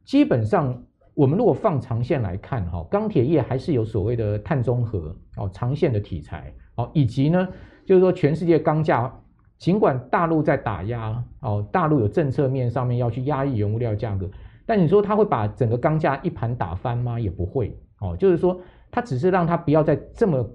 [0.06, 0.82] 基本上，
[1.16, 7.48] 我们如果放长线来看，哈，钢铁业还是有所谓的碳中和哦，长线的题材哦，以及呢，
[7.86, 9.12] 就是说全世界钢价，
[9.58, 14.30] 尽管大陆在打压哦，大陆有政策面上面要去压抑原物料价格，
[14.66, 17.20] 但你说它会把整个钢价一盘打翻吗？
[17.20, 18.60] 也不会哦，就是说
[18.92, 20.48] 它只是让它不要再这么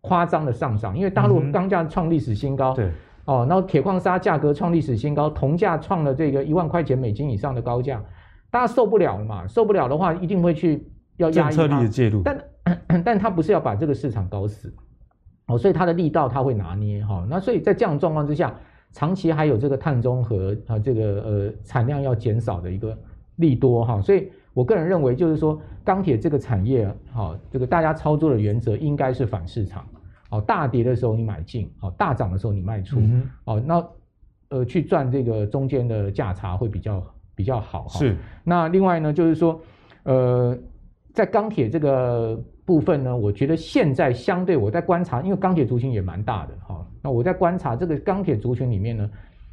[0.00, 2.90] 夸张的上涨，因为大陆钢价创历史新高，对
[3.26, 8.02] 哦，然后铁矿砂价格创历史新高，铜价创了这个一万块钱美金以上的高价。
[8.50, 9.46] 大家受不了了嘛？
[9.46, 11.56] 受不了的话，一定会去要压抑它。
[11.56, 12.44] 政策力的介入，但
[13.04, 14.72] 但他不是要把这个市场搞死
[15.46, 17.26] 哦，所以他的力道他会拿捏哈。
[17.28, 18.54] 那所以在这样状况之下，
[18.92, 22.96] 长期还有这个碳中和啊，这个呃产量要减少的一个
[23.36, 24.00] 利多哈。
[24.00, 29.86] 所以我个人认为，就是说钢铁这个产业哈，这个大家操作的原则应该是反市场
[30.30, 30.40] 哦。
[30.40, 32.98] 大跌的时候你买进，哦，大涨的时候你卖出，
[33.44, 33.86] 哦，那
[34.48, 37.02] 呃去赚这个中间的价差会比较。
[37.38, 38.16] 比较好哈，是。
[38.42, 39.60] 那另外呢，就是说，
[40.02, 40.58] 呃，
[41.14, 46.84] 在钢铁这个部分呢，我觉得现在相对我在观察，因为钢铁族群也蛮大的哈。
[47.00, 49.08] 那我在观察这个钢铁族群里面呢，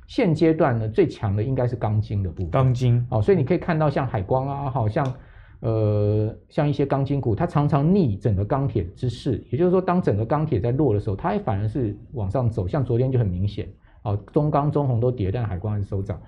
[0.07, 2.49] 现阶段呢最强的应该是钢筋的部分。
[2.49, 5.13] 钢筋，哦，所以你可以看到像海光啊，好像
[5.59, 12.67] 呃像一些钢筋股，它常常逆整个钢铁之势，也就是说，当整个钢铁在落的时候，它也反而是往上走。
[12.67, 13.69] 像昨天就很明显，
[14.01, 16.19] 哦，中钢、中红都跌，但海光还是收涨。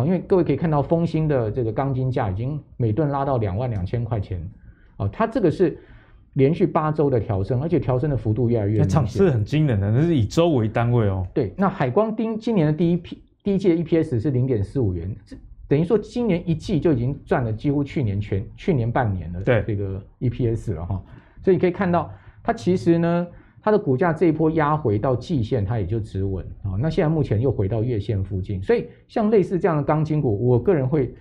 [0.00, 4.40] 好，因为各位可以看到，丰兴的这个钢筋价已经每吨拉到两万两千块钱，
[4.96, 5.78] 哦，它这个是
[6.32, 11.26] 连续八周的调升，而且调升的幅度越来越明显，是很惊人的，那是以周为单位哦。
[11.34, 15.14] 对，那海光丁今年的第一批第一季的 EPS 是零点四五元，
[15.68, 21.02] 等于说今年一季就已经赚了几乎去年全去年半年的这个 EPS 了哈，
[21.42, 22.10] 所以你可以看到
[22.42, 23.26] 它其实呢。
[23.62, 26.72] 它的股价这一波压回到季线，它也就止稳啊。
[26.80, 31.14] 那现在目前又回到月线附近，所以像类似这样的钢筋股，我个人会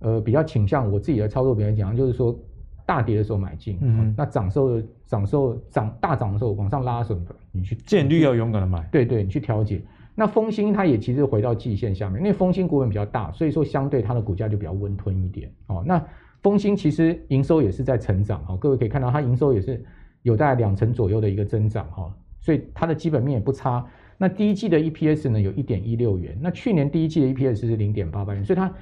[0.00, 2.36] 呃比较倾向我自己的操作，比人讲就是说
[2.84, 7.20] 大跌的时候买进，嗯，那涨时候涨时候涨大涨的时候往上拉的时候，
[7.52, 9.80] 你去见绿要勇敢的买，对对，你去调节。
[10.16, 15.82] 那丰兴它也其实回到季线下面，因为丰兴股本比较大，所以说相对它的股价就比较温吞一点哦。
[15.86, 16.04] 那
[16.42, 19.84] 丰兴其实营收也是在成长哦，各位可以看到它营收也是。
[20.24, 23.86] 有大概两成左右的一个增长哈，所以它的基本面也不差。
[24.16, 28.72] 那第一季的 EPS 呢，有一点一六元，那去年第一季的 EPS 是零点八八元，所以它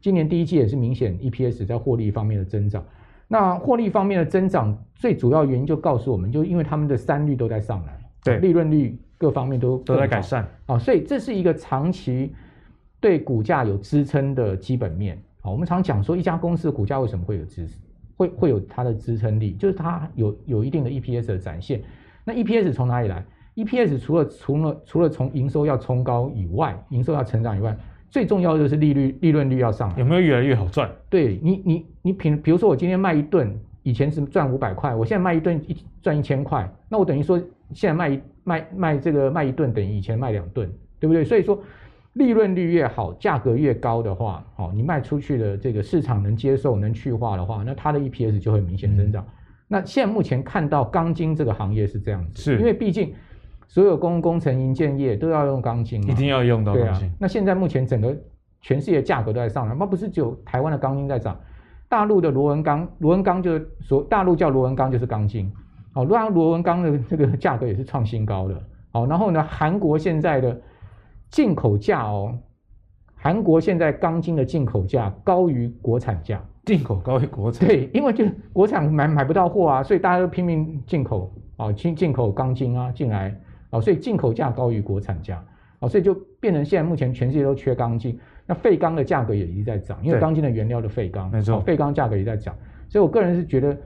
[0.00, 2.82] 今年第一季也是明显 EPS 在获利方面的增长。
[3.28, 12.32] 那获利方面的增长最主要原因就告诉我们，就因为他们的三率都在上来，对，利润率各方面都都在改善啊，所以这是一个长期
[13.00, 15.20] 对股价有支撑的基本面。
[15.40, 17.76] 好，我们常讲说一家公司的股价为什么会有支撑？
[18.16, 21.82] 会会有它的支撑力，就是它有有一定的 EPS 的展现。
[22.24, 23.24] 那 EPS 从哪里来
[23.54, 27.76] ？EPS 除了除了除了从营收要冲高以外，营收要成长以外，
[28.10, 29.98] 最重要的就是利率利润率要上来。
[29.98, 30.90] 有没有越来越好赚？
[31.08, 37.38] 对你你你平比如说我今天卖一吨，以前是赚五百块，我现在卖一吨一赚一千块，那我等于说
[37.72, 41.24] 现在卖卖卖这个卖一吨等于以前卖两吨，对不对？
[41.24, 41.60] 所以说
[42.16, 49.22] 利润率越好，价格越高的话，好，你卖出去的这个市场能接受、能去化的话，那它的 EPS 就会明显增长。
[49.22, 49.32] 嗯、
[49.68, 53.12] 那现在目前看到钢筋这个行业是这样子，是因为毕竟
[53.66, 57.08] 所有工工程营建业都要用钢筋，一定要用到钢筋。
[57.08, 58.16] 啊，那现在目前整个
[58.62, 61.38] 全世界价格都在上涨，那不是只有台湾的钢筋在涨，
[61.88, 65.52] 大陆的螺纹钢，螺纹钢就是说大陆叫螺纹钢就是钢筋。
[65.92, 68.54] 好，螺螺纹钢的这个价格也是创新高的。
[68.90, 70.58] 好，然后呢，韩国现在的
[71.36, 72.34] 进口价哦，
[73.14, 77.68] 韩国现在钢筋的进口价高于国产价，进口高于国产。
[77.68, 85.44] 对，因为就国产买买不到货啊，所以大家都拼命进口啊，进进口钢筋啊进来啊，所以进口价高于国产价
[85.78, 92.56] 啊，所以就变成现在目前全世界都缺钢筋，那废钢的价格也一直在涨，因为钢筋的原料的废钢，没错，废钢价格也在涨，
[92.88, 93.76] 所以我个人是觉得。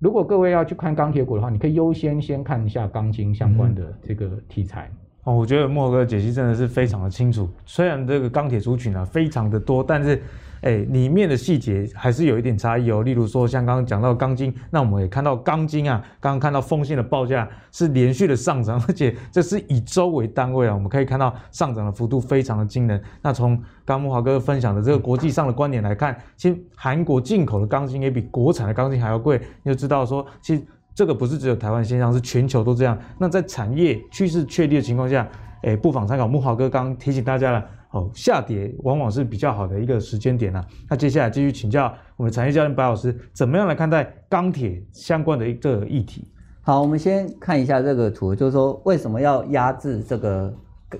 [0.00, 4.88] 如果各位要去看钢铁股的话，你可以优先先看一下钢筋相关的这个题材。
[4.92, 4.96] 嗯、
[5.28, 7.46] 哦，我觉得莫哥的解析真的是非常的清楚。
[7.66, 10.22] 虽然这个钢铁族群呢非常的多，但是。
[10.60, 13.04] 哎，里面的细节还是有一点差异哦。
[13.04, 23.00] 例如说，像刚刚讲到钢筋，那我们也看到钢筋啊，刚刚看到锋线的报价是连续的上涨，而且这是以周为单位啊，我们可以看到上涨的幅度非常的惊人。
[23.22, 30.62] 那从刚刚慕驊哥分享的这个国际上的观点来看，其实韩国进口的钢筋也比国产的钢筋还要贵，你就知道说，其实
[30.98, 32.98] 这个不是只有台湾现象，是全球都这样。
[33.18, 35.28] 那在产业趋势确立的情况下，
[35.62, 37.64] 哎，不妨参考木华哥刚刚提醒大家了。
[37.90, 40.66] 哦，下跌往往是比较好的一个时间点呐、啊。
[40.90, 41.84] 那接下来继续请教
[42.16, 46.26] 我们的产业教练白老师，怎么样来看待钢铁相关的一个议题？
[46.62, 50.52] 好，我们先看一下这个图，就是说为什么要压制这个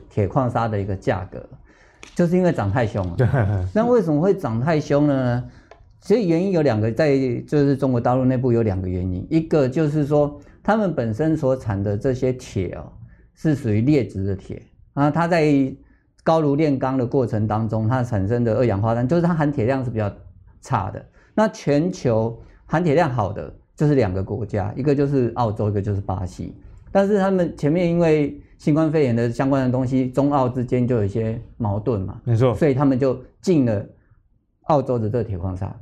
[0.09, 1.45] 铁矿砂的一个价格，
[2.15, 3.15] 就是因为涨太凶了。
[3.17, 3.27] 对。
[3.75, 5.45] 那为什么会涨太凶呢？
[6.01, 12.93] 其实原因有两个，在就是中国大陆内部有两个原因，一个就是说他们本身所产的这些铁哦，
[13.35, 14.63] 是属于劣质的铁
[14.95, 15.75] 啊，它在。
[16.25, 20.13] 高炉炼钢的过程当中，它产生的二氧化碳就是它含铁量是比较
[20.61, 21.03] 差的。
[21.35, 26.55] 那全球含铁量好的就是两个国家，一个就是澳洲，一个就是巴西。
[26.93, 33.83] 但是他们前面因为新冠肺炎的相关的东西，中澳之间就有一些矛盾嘛，没错，所以他们就禁了
[34.65, 35.75] 澳洲的这个铁矿砂，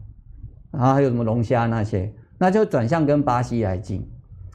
[0.76, 4.06] 然后还有什么龙虾那些，那就转向跟巴西来进。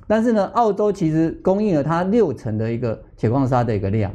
[0.07, 4.11] 但是呢，澳洲其实供应了它六成的一个铁矿砂的一个量。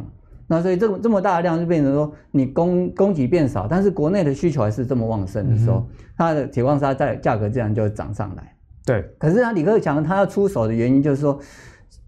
[0.47, 8.55] 那所以这么这么大的量就变成说，你供供给变少，但是国内的需求还是这么旺盛的时候，嗯、它的铁矿砂在价格自然就会涨上来。
[8.85, 9.05] 对。
[9.19, 11.40] 可是啊李克强他要出手的原因就是说，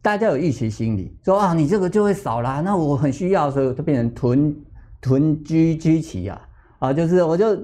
[0.01, 4.57] 大家有预期心理，说啊你这个就会少啦，那我很需要，所以就变成囤
[5.01, 6.41] 囤居居奇啊
[6.79, 7.59] 啊，就是我就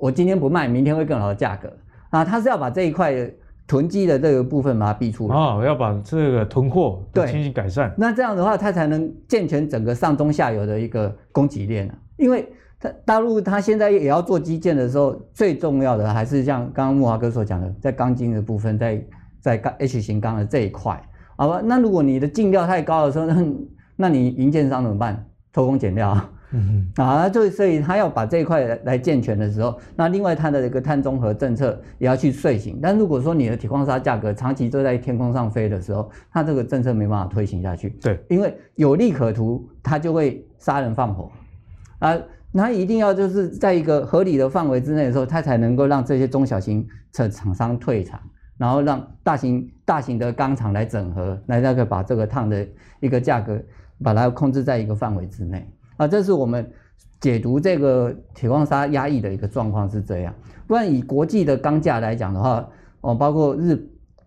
[0.00, 1.72] 我今天不卖，明天会更好的价格
[2.08, 3.30] 啊，他是要把这一块。
[3.70, 7.94] 囤积的这个部分把它逼出来啊，要把这个囤货对进行改善。
[7.96, 11.94] 那这样的话，它才能健全整个上中下游的一个供给链啊。
[12.16, 19.06] 因为它大陆它现在也要做基建的时候，最重要的还是像刚刚木华哥所讲的，在钢筋的部分，在
[19.40, 21.00] 在钢 H 型钢的这一块，
[21.36, 21.60] 好吧？
[21.64, 23.46] 那如果你的进料太高的时候，那
[23.94, 25.24] 那你营建商怎么办？
[25.52, 26.18] 偷工减料。
[26.52, 32.78] 嗯哼，啊，就所以他要把这一块来来健全的时候，那另外他的一个碳中和政策也要去遂行。
[32.82, 37.90] 但如果说你的铁矿砂价格长期都在天空上飞的时候，他这个政策没办法推行下去。
[38.00, 41.30] 对，因为有利可图，他就会杀人放火
[42.00, 42.18] 啊。
[42.52, 48.20] 那一定要就是在一个合理的范围之内的时候，他才能够让这些中小型厂厂商退场，
[48.58, 52.66] 然后让大型大型的钢厂来整合，来那个把这个碳的
[52.98, 53.56] 一个价格
[54.02, 55.64] 把它控制在一个范围之内。
[56.00, 56.66] 啊，这是我们
[57.20, 60.34] 解读这个铁矿砂压抑的一个状况是这样。
[60.66, 62.66] 不然以国际的钢价来讲的话，
[63.02, 63.78] 哦，包括日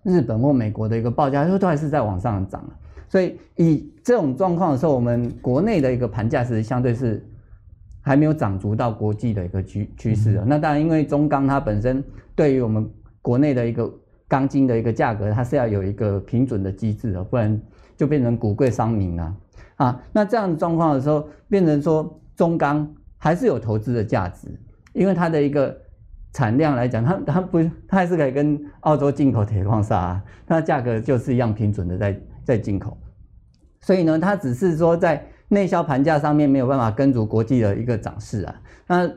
[0.04, 2.64] 日本或美国的一个报价，都都还是在往上涨。
[3.10, 7.28] 所以以这种状况的时候，我们国内的一个盘价其实相对是
[8.02, 10.46] 还没有涨足到国际的一个趋趋势的。
[10.46, 12.04] 那当然，因为中钢它本身
[12.36, 12.88] 对于我们
[13.24, 13.92] 国内的一个
[14.28, 17.60] 钢筋的一个价格，它是要有一个平准的机制的，不然
[17.98, 19.24] 就变成股贵伤民了。
[19.24, 19.36] 啊，
[20.12, 24.48] 那这样的状况的时候，变成说中钢还是有投资的价值，
[24.94, 25.76] 因为它的一个
[26.32, 32.98] 产量来讲，它它不，它还是可以跟澳洲进口铁矿砂啊，它的价格就是一样平准的在在进口，
[33.82, 38.56] 所以呢，它只是说在内销盘价上面没有办法跟足国际的一个涨势啊，
[38.88, 39.10] 那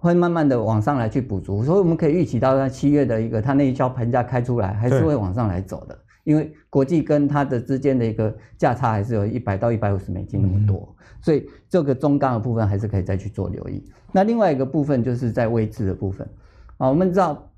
[0.00, 5.98] 会慢慢的往上来去补足，所以我们可以预期到在七月的一个它内销盘价开出来，还是会往上来走的。
[6.24, 13.84] 因为国际跟它的之间的一个价差还是有一百到一百五十美金那么多，所以这个中钢的部分还是可以再去做留意。
[14.12, 16.28] 那另外一个部分就是在位置的部分
[16.76, 17.50] 啊，我们知道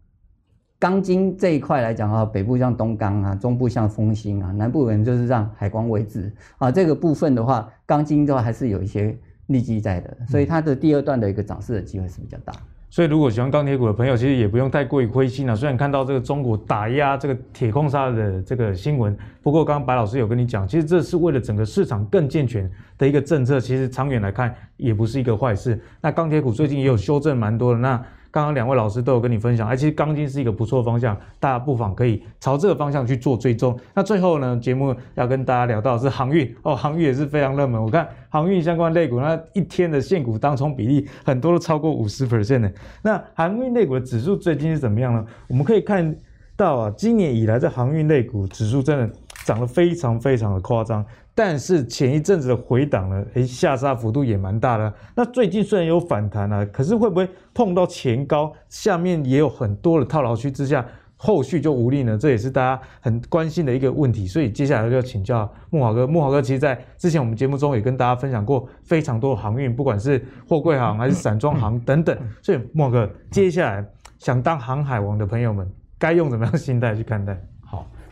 [0.79, 12.53] 钢筋这一块来讲啊，北部像东钢啊，中部像丰兴啊，南部人就是让海光位置啊，这个部分的话，钢筋的话还是有一些利基在的，所以它的第二段的一个涨势的机会是比较大。
[12.93, 15.57] 所以，如果喜欢钢铁股的朋友，其实也不用太过于灰心了。
[15.57, 25.81] 虽然看到这个中国打压这个铁矿砂的这个新闻，不过刚刚白老师有跟你讲，其实这是为了整个市场更健全的一个政策，其实长远来看也不是一个坏事。
[26.03, 27.79] 那钢铁股最近也有修正蛮多的。
[27.79, 27.99] 那
[28.33, 33.79] 刚刚两位老师都有跟你分享，哎，其实钢筋是一个不错的方向，大家不妨可以朝这个方向去做追踪。
[33.95, 37.81] 那最后呢，节目要跟大家聊到的是航运哦，航运也是非常热门。
[37.81, 42.73] 我看航运相关类股，那一天的现股当冲比例很多都超过五十 percent 的。
[43.03, 45.23] 那航运类股的指数最近是怎么样呢？
[45.47, 46.17] 我们可以看
[46.57, 49.15] 到啊，今年以来的航运类股指数真的
[49.45, 51.05] 涨得非常非常的夸张。
[51.35, 54.93] 但是前一阵子的回档呢，诶，下杀幅度也蛮大的。
[55.15, 60.85] 那最近虽然有反弹啊，可是会不会碰到前高，下面也有很多的套牢区之下，
[61.17, 62.19] 后续就无力呢？
[62.19, 64.27] 这也是大家很关心的一个问题。
[64.27, 66.07] 所以接下来就要请教慕驊哥。
[66.07, 72.15] 慕驊哥其实在之前我们节目中也跟大家分享过非常多的航运，不管是货柜行还是散装行等等。
[72.43, 73.83] 所以慕驊哥，接下来
[74.19, 75.67] 想当航海王的朋友们，
[75.99, 77.41] 该用怎么样的心态去看待？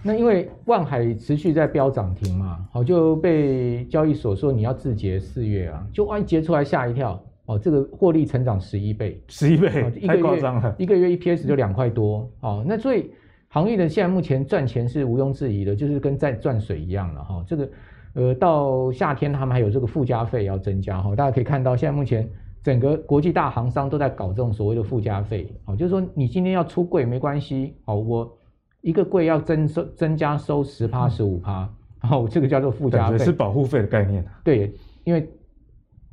[0.03, 9.68] 那因为万海持续在飙涨停嘛，好就被交易所说你要自结四月啊，就万一结出来吓一跳哦，这个获利成长十一倍，十一倍，
[10.07, 12.64] 太夸张了，一个月 EPS 就两块多哦。
[12.66, 13.11] 那所以
[13.48, 17.44] 航运的现在目前赚钱是毋庸置疑的，就是跟在赚水一样了哈。
[17.46, 17.68] 这个
[18.14, 22.26] 呃到夏天他们还有这个附加费要增加哈，大家可以看到现在目前
[22.62, 28.36] 整个国际大航商都在搞这种所谓的附加费，哦，就是说你今天要出柜没关系，哦我。
[28.83, 31.68] 一个柜要增收增加收十趴十五趴，
[32.01, 34.24] 然后这个叫做附加费，是保护费的概念。
[34.43, 34.72] 对，
[35.05, 35.28] 因为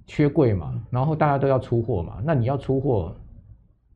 [0.06, 3.16] 缺柜嘛，然后大家都要出货嘛，那你要出货，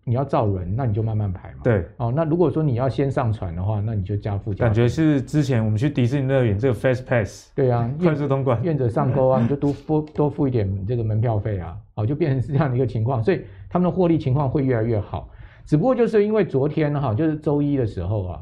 [0.06, 1.60] 你要造人，那你就慢慢排嘛。
[1.64, 4.66] 对，哦，那如果说你要先上船的话，那你就加附加。
[4.66, 15.30] 感觉是之前我们去迪士尼乐园这个 Fast Pass，对啊，快速通关，愿者上钩啊，你就多付多付一点这个门票费啊，哦，就变成是这样的一个情况，所以他们的获利情况会越来越好。
[15.66, 18.42] 只不过就是因为昨天哈，就是周一的时候啊。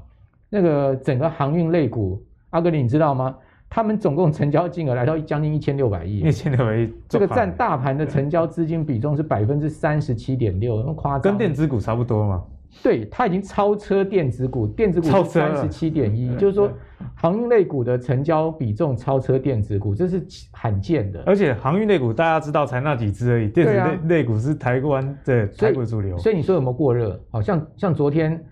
[0.50, 3.36] 那个整个航运类股，阿哥你知道吗？
[3.72, 12.44] 他们总共成交金额来到将近一千六百亿，一千六百亿，这个占大盘的成交资金比重是百分之三十七点六，那么夸张，跟电子股差不多吗？
[12.82, 16.68] 对，它已经超车电子股，电子股是三十七点一，就是说
[17.14, 21.22] 航运类股的成交比重超车电子股，这是罕见的。
[21.28, 26.32] 而且航运类股大家知道才那几只而已，电子类类股是台湾的台股主流所。
[26.32, 27.22] 以你说有没有过热？
[27.30, 28.44] 好像像昨天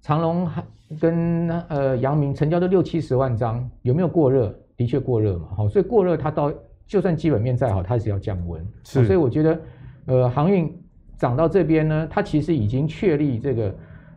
[0.00, 0.60] 长隆还。
[1.00, 4.54] 跟呃阳明成交都六七十万张，有没有过热？
[4.76, 6.52] 的确过热嘛，好，所以过热它到
[6.84, 8.66] 就算基本面再好，它是要降温。
[8.82, 9.60] 是，所以我觉得
[10.06, 10.76] 呃航运
[11.16, 13.74] 涨到这边呢，它其实已经确立这个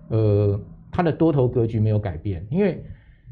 [0.07, 0.59] 呃
[0.91, 2.83] 它的多头格局没有改变，因为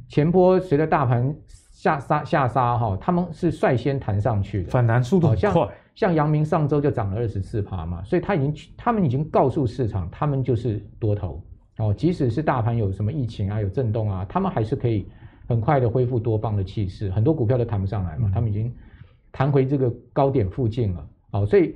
[0.07, 1.35] 前波随着大盘
[1.71, 5.67] 下杀下杀哈，他们是率先弹上去的，反弹速度很快。
[5.95, 11.41] 像阳明上周就涨了二十四趴嘛，所以他已经他们已经告诉市场，他们就是多头。
[11.77, 15.05] 哦，即使是大盘有什么疫情啊，有震动啊，他们还是可以
[15.47, 17.09] 很快的恢复多方的气势。
[17.09, 18.71] 很多股票都弹不上来嘛，他们已经
[19.31, 21.05] 弹回这个高点附近了。
[21.31, 21.75] 好，所以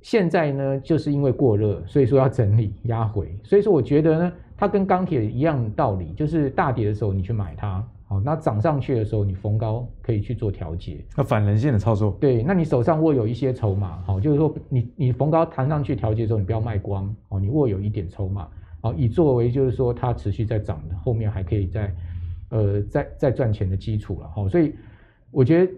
[0.00, 3.36] 现在呢，就是因为过热，所以说要整理压回。
[3.42, 11.04] 所以说，我觉得呢，它跟钢铁一样的道理，就是大跌的时候你去买它，好，那涨上去的时候你逢高可以去做调节。
[11.16, 12.16] 那反人性的操作。
[12.20, 18.48] 对，那你手上握有一些筹码，好，就是说你你逢高弹上去调节的时候，你不要卖光，哦，你握有一点筹码。
[18.82, 21.94] 好，以作为就是说它持续在涨的，后面还可以再，
[22.48, 24.28] 呃，再再赚钱的基础了。
[24.34, 24.74] 好，所以
[25.30, 25.72] 我觉得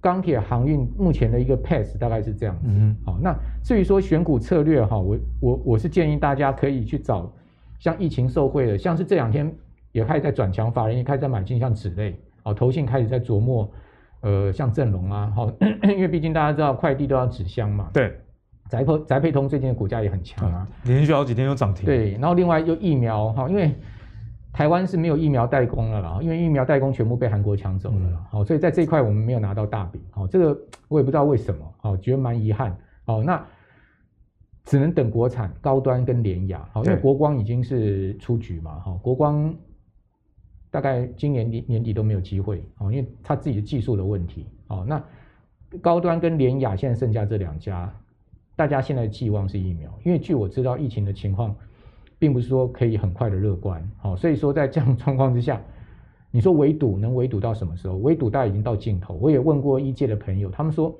[0.00, 2.68] 钢铁航运目前的一个 pace 大概是这样子。
[2.68, 7.32] 嗯，好，那至于说选股策略哈，我我我是建议大家可以去找
[7.78, 9.52] 像疫情受惠的，像是这两天
[9.92, 13.68] 也开始在转强，法人也开始在买进像纸类，哦，投信开始在琢磨，
[14.20, 17.90] 呃，像正隆啊，好， 因为毕竟大家知道快递都要纸箱嘛。
[17.92, 18.16] 对。
[18.68, 21.84] 宅配宅配通最近的股价也很强啊，连续好几天都涨停。
[21.84, 23.74] 对，然后另外又疫苗哈，因为
[24.52, 30.58] 台湾是没有疫苗代工了啦，因为疫苗代工全部被韩国抢走了，好，所以在这一块我们没有拿到大饼，好，这个
[30.88, 33.44] 我也不知道为什么，好，觉得蛮遗憾，好，那
[34.64, 39.54] 只能等国产高端跟联雅，好，因为国光已经是出局嘛，哈，国光
[40.70, 45.00] 大概今年年年底都没有机会，好，因为他自己的技术的问题，好，那
[45.82, 47.92] 高端跟联雅现在剩下这两家。
[48.56, 51.54] 大家现在寄望是疫苗，因为据我知道疫情的情况，
[52.18, 55.60] 并不是说可以很快的乐观，好，所以说在这样状况之下，
[56.30, 57.96] 你说围堵能围堵到什么时候？
[57.98, 59.14] 围堵大概已经到尽头。
[59.20, 60.98] 我也问过医界的朋友，他们说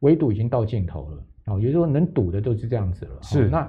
[0.00, 3.22] 围堵已经到尽头了，哦，也就是说能堵的都是这样子了。
[3.22, 3.66] 是，那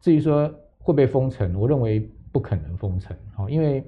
[0.00, 3.84] 至于说会不会封城，我认为不可能封城，好，因为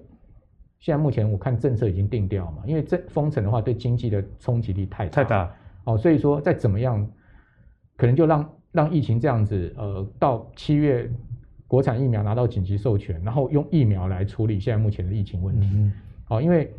[0.79, 7.05] 现在目前我看政策已经定调嘛，因为这封城的话对经济的冲击力太大太大，哦，所以说再怎么样。
[7.97, 8.45] 可能就让
[8.75, 11.09] 让疫情这样子，呃，到七月
[11.69, 15.71] 国产疫苗拿到紧急授权，然后用疫苗来处理现在目前的疫情问题。
[15.75, 15.93] 嗯，
[16.25, 16.73] 好，因为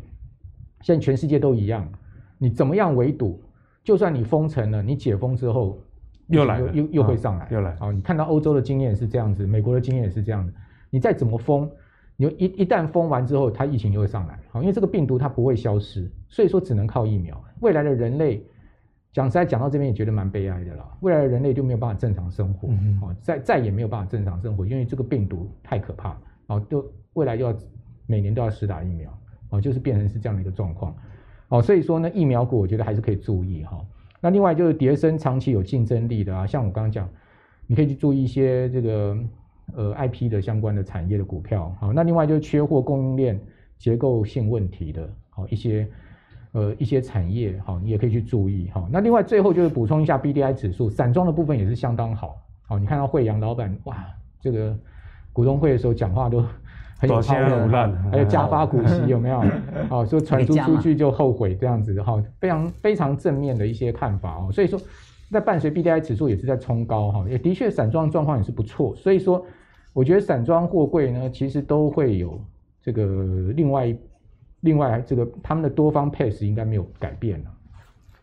[0.82, 1.90] 现在全世界都一样，
[2.36, 3.40] 你怎么样围堵，
[3.82, 5.78] 就算你封城了，你解封之后
[6.26, 7.74] 又来又又又会上来，又来。
[7.76, 10.52] 好，你看到欧洲的经验是这样子，美国的经验也是这样的，
[10.90, 11.66] 你再怎么封。
[12.18, 17.42] 你一一旦封完之后，它疫情又会上来，好，因为这个病毒它不会消失，所以说只能靠疫苗。
[17.60, 18.42] 未来的人类，
[19.16, 20.86] 讲实在讲到这边也觉得蛮悲哀的啦。
[21.00, 26.14] 未来的人类就没有办法正常生活，嗯好，再再也没有办法正常生活，因为这个病毒太可怕，
[26.48, 27.56] 哦，都未来就要
[28.06, 29.10] 每年都要施打疫苗，
[29.48, 30.94] 哦，就是变成是这样的一个状况，
[31.48, 33.82] 哦，所以说呢，疫苗股我觉得还是可以注意哈。
[34.20, 37.08] 那另外就是跌深长期有竞争力的啊，像我刚刚讲，
[37.66, 39.16] 你可以去注意一些这个。
[39.74, 43.40] 呃，IP 的相关的产业的股票，好，那另外就是缺货、供应链
[43.76, 45.88] 结构性问题的，好一些
[46.56, 52.36] 呃一些产业，哈，你也可以去注意，哈，那另外最后就是补充一下 BDI 指数，散装的部分也是相当好，
[52.66, 54.04] 好，你看到惠阳老板哇，
[54.40, 54.74] 这个
[55.34, 56.42] 股东会的时候讲话都
[56.98, 59.44] 很有泡的，还有加发股息有没有？
[59.90, 64.80] 哦，说传出出去就后悔这样子，哈，非常非常正面的一些看法哦，所以说。
[65.28, 69.44] 在伴随 BDI 指数也是在冲高哈，也的确散装状况也是不错，所以说
[69.92, 72.40] 我觉得散装货柜呢，其实都会有
[72.80, 73.92] 这个另外
[74.66, 77.50] 另外这个他们的多方配置应该没有改变了。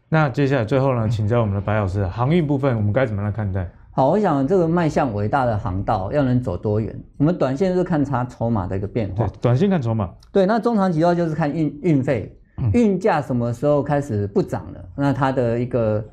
[0.10, 3.68] 那接下来最后呢，请教我们的白老师，航运部分我们该怎么来看待？
[3.90, 10.12] 好，我想这个迈向伟大的航道要能走多远，我们短线是看它筹码的一个变化，短线看筹码。
[10.32, 12.38] 对，那中长期的话就是看运运费，
[12.74, 16.04] 运价什么时候开始不涨了，那它的一个。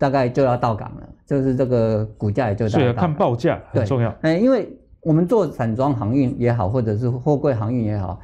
[0.00, 2.94] 大概就要到港了，就是这个股价也就到港了。
[2.94, 4.14] 看报价很重要。
[4.20, 8.20] 哎，因为我们做散装航运也好，或者是货柜航运也好，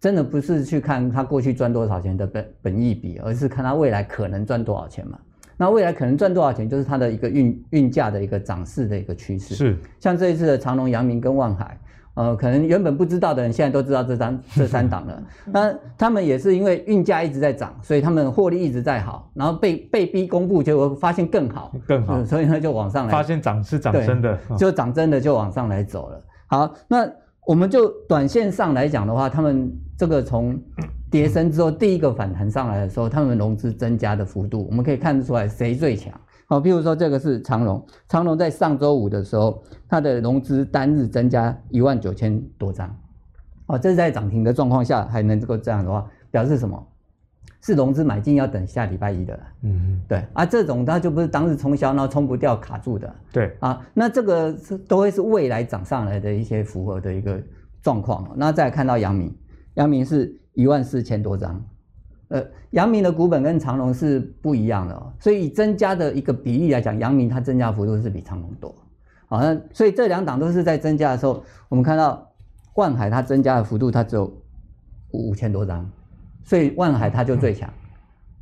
[0.00, 5.18] 真的不是去看他过去赚多少钱的本本益比，而是看他未来可能赚多少钱嘛。
[5.56, 9.54] 那未来可能赚多少钱，就是它的一个运运价的一个涨势的一个趋势。
[9.54, 11.78] 是，像这一次的长隆、阳明跟万海。
[12.14, 15.22] 呃，可能原本不知道的人，现在都知道这三这三档了。
[15.46, 23.12] 那他们也是因为运价一直在涨，所以他们获利一直在好，然后被被逼公布，结果发现更好，更好，所以呢就往上来。
[23.12, 26.24] 发现涨是涨真的，就涨真的就往上来走了。
[26.48, 27.08] 好，那
[27.50, 30.56] 我们就短线上来讲的话，他们这个从
[31.10, 36.14] 跌升之后第一个反弹上来的时候，他们融资增加的幅度，我们可以看得出来谁最强。
[36.46, 42.96] 好，譬如说这个是长荣，长荣在上周五的时候，它的融资单日增加一万九千多张，
[43.66, 46.86] 哦，这是在涨停的状况下还能够这样的话，表示什么？
[47.62, 57.40] 是融资买进要等下礼拜一的，嗯，对，啊，这种它就不是当日冲销，然后冲不掉卡住的，对，啊，那这个是都会是未来涨上来的一些符合的一个
[57.82, 58.32] 状况。
[58.36, 59.34] 那再看到阳明，
[59.74, 61.62] 阳明是一万四千多张。
[62.28, 68.74] 呃，阳明的股本跟长隆是不一样的哦，所以以增加的一个比例来讲，阳明它增加幅度是比长隆多。
[69.26, 72.32] 好，那所以这两档都是在增加的时候，我们看到
[72.76, 74.32] 万海它增加的幅度它只有
[75.10, 75.90] 五千多张，
[76.50, 77.72] 所以万海它就最强，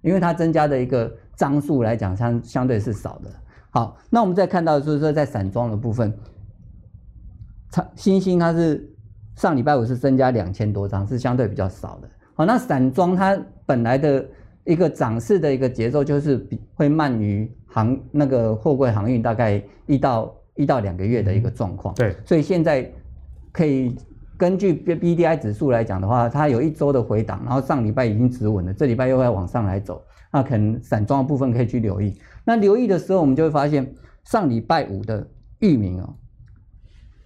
[0.00, 3.28] 因为它增加的一个张数来讲相相对是少的。
[3.68, 6.10] 好，那我们再看到就是说在散装的部分，
[7.70, 8.90] 长新兴它是
[9.36, 12.08] 上礼拜五是增加两千多张，是相对比较少的。
[12.32, 14.26] 好，那散装它本来的
[14.64, 21.94] 一个涨势的一个节奏就是比会慢于航那个货柜航运大概一到一到两个月的一个状况。
[21.94, 22.90] 对，所以现在
[23.52, 23.94] 可以
[24.38, 30.00] 根据 B B D I 指数来讲的话，它有一周的回档，然后上礼拜已经止稳了，这礼拜又要往上来走，
[30.32, 32.16] 那可能散装的部分可以去留意。
[32.44, 33.92] 那留意的时候，我们就会发现
[34.24, 35.26] 上礼拜五的
[35.58, 36.14] 域名哦，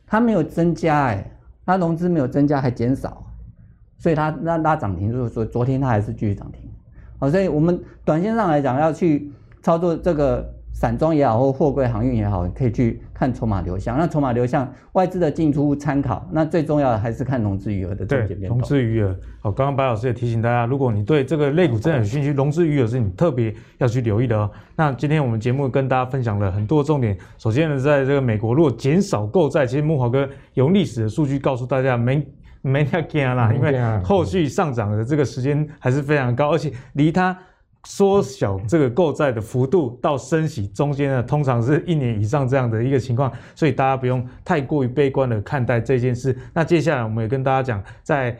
[0.06, 1.30] 它没有增加哎，
[1.66, 3.24] 它融资没有增加，还减少。
[3.98, 6.68] 所以它拉拉涨停，就是说昨天它还是继续涨停，
[7.20, 9.30] 好，所以我们短线上来讲要去
[9.62, 13.96] 操作这个散装也好，或货柜航运也好，可以去看筹码流向。
[13.96, 18.58] 那筹码流向外资的进出参考，那最重要的还是看融资余额的增减变动。
[18.58, 24.50] 融资余额，好，刚刚白老师也提醒大家，如果你对这个类股真的有兴趣，融资余额是你特别要去留意的哦。
[24.74, 27.16] 那今天我们节目跟大家分享了很多重点。
[27.38, 32.26] 首先呢，在这个美国，如果减少购债，其实木华哥用历史的数据告诉大家，没。
[32.64, 37.36] 没太惊啦，因为后续上涨的这个时间还是非常高，而且离它
[37.84, 46.36] 缩小这个购债的幅度到升息中间呢，通常是一年以上这样的一个情况，所以大家不用太过于悲观的看待这件事。
[46.54, 48.36] 那接下来我们也跟大家讲，在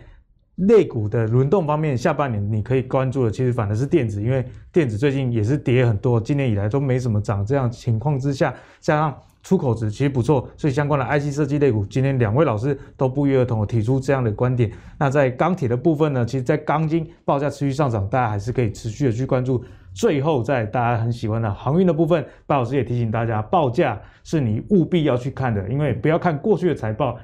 [0.56, 9.16] 类股的轮动方面，下半年你可以关注的，其实反而是电子，因为电子最近也是跌很多，今年以来都没怎么涨，这样情况之下，加上。
[9.42, 14.70] 出口值其实不错，所以相关的 IC 设计类股，今天两位老师都不约而同的提出这样的观点。
[14.98, 19.62] 那在钢铁的部分呢，其实，在钢筋报价持续上涨，大家还是可以持续的去关注
[19.92, 27.18] 最后在大家很喜欢的航运的部分，白老师也提醒大家，报价是你务必要去看的，因为不要看过去的财报。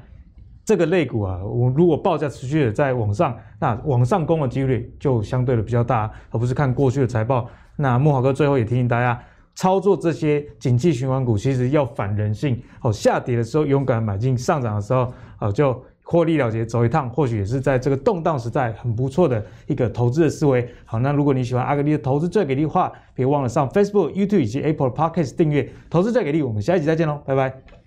[0.65, 7.49] 这个类股啊，我如果报价持续的在往上，那往上攻的几率就相对的比较大，而不是看过去的财报。
[7.75, 9.19] 那慕驊哥最后也提醒大家，
[9.59, 12.63] 操作这些景气循环股，其实要反人性。
[12.81, 20.69] 哦，下跌的时候勇敢买进，上涨的时候，好，就获利了结走一趟，或许也是在这个动荡时代很不错的一个投资的思维。
[20.85, 25.69] 好，那如果你喜欢阿格力的投资最给力的话，别忘了上 Facebook、YouTube 以及 Apple Podcast 订阅。
[25.91, 27.78] 投资最给力，我们下一集再见喽，拜拜。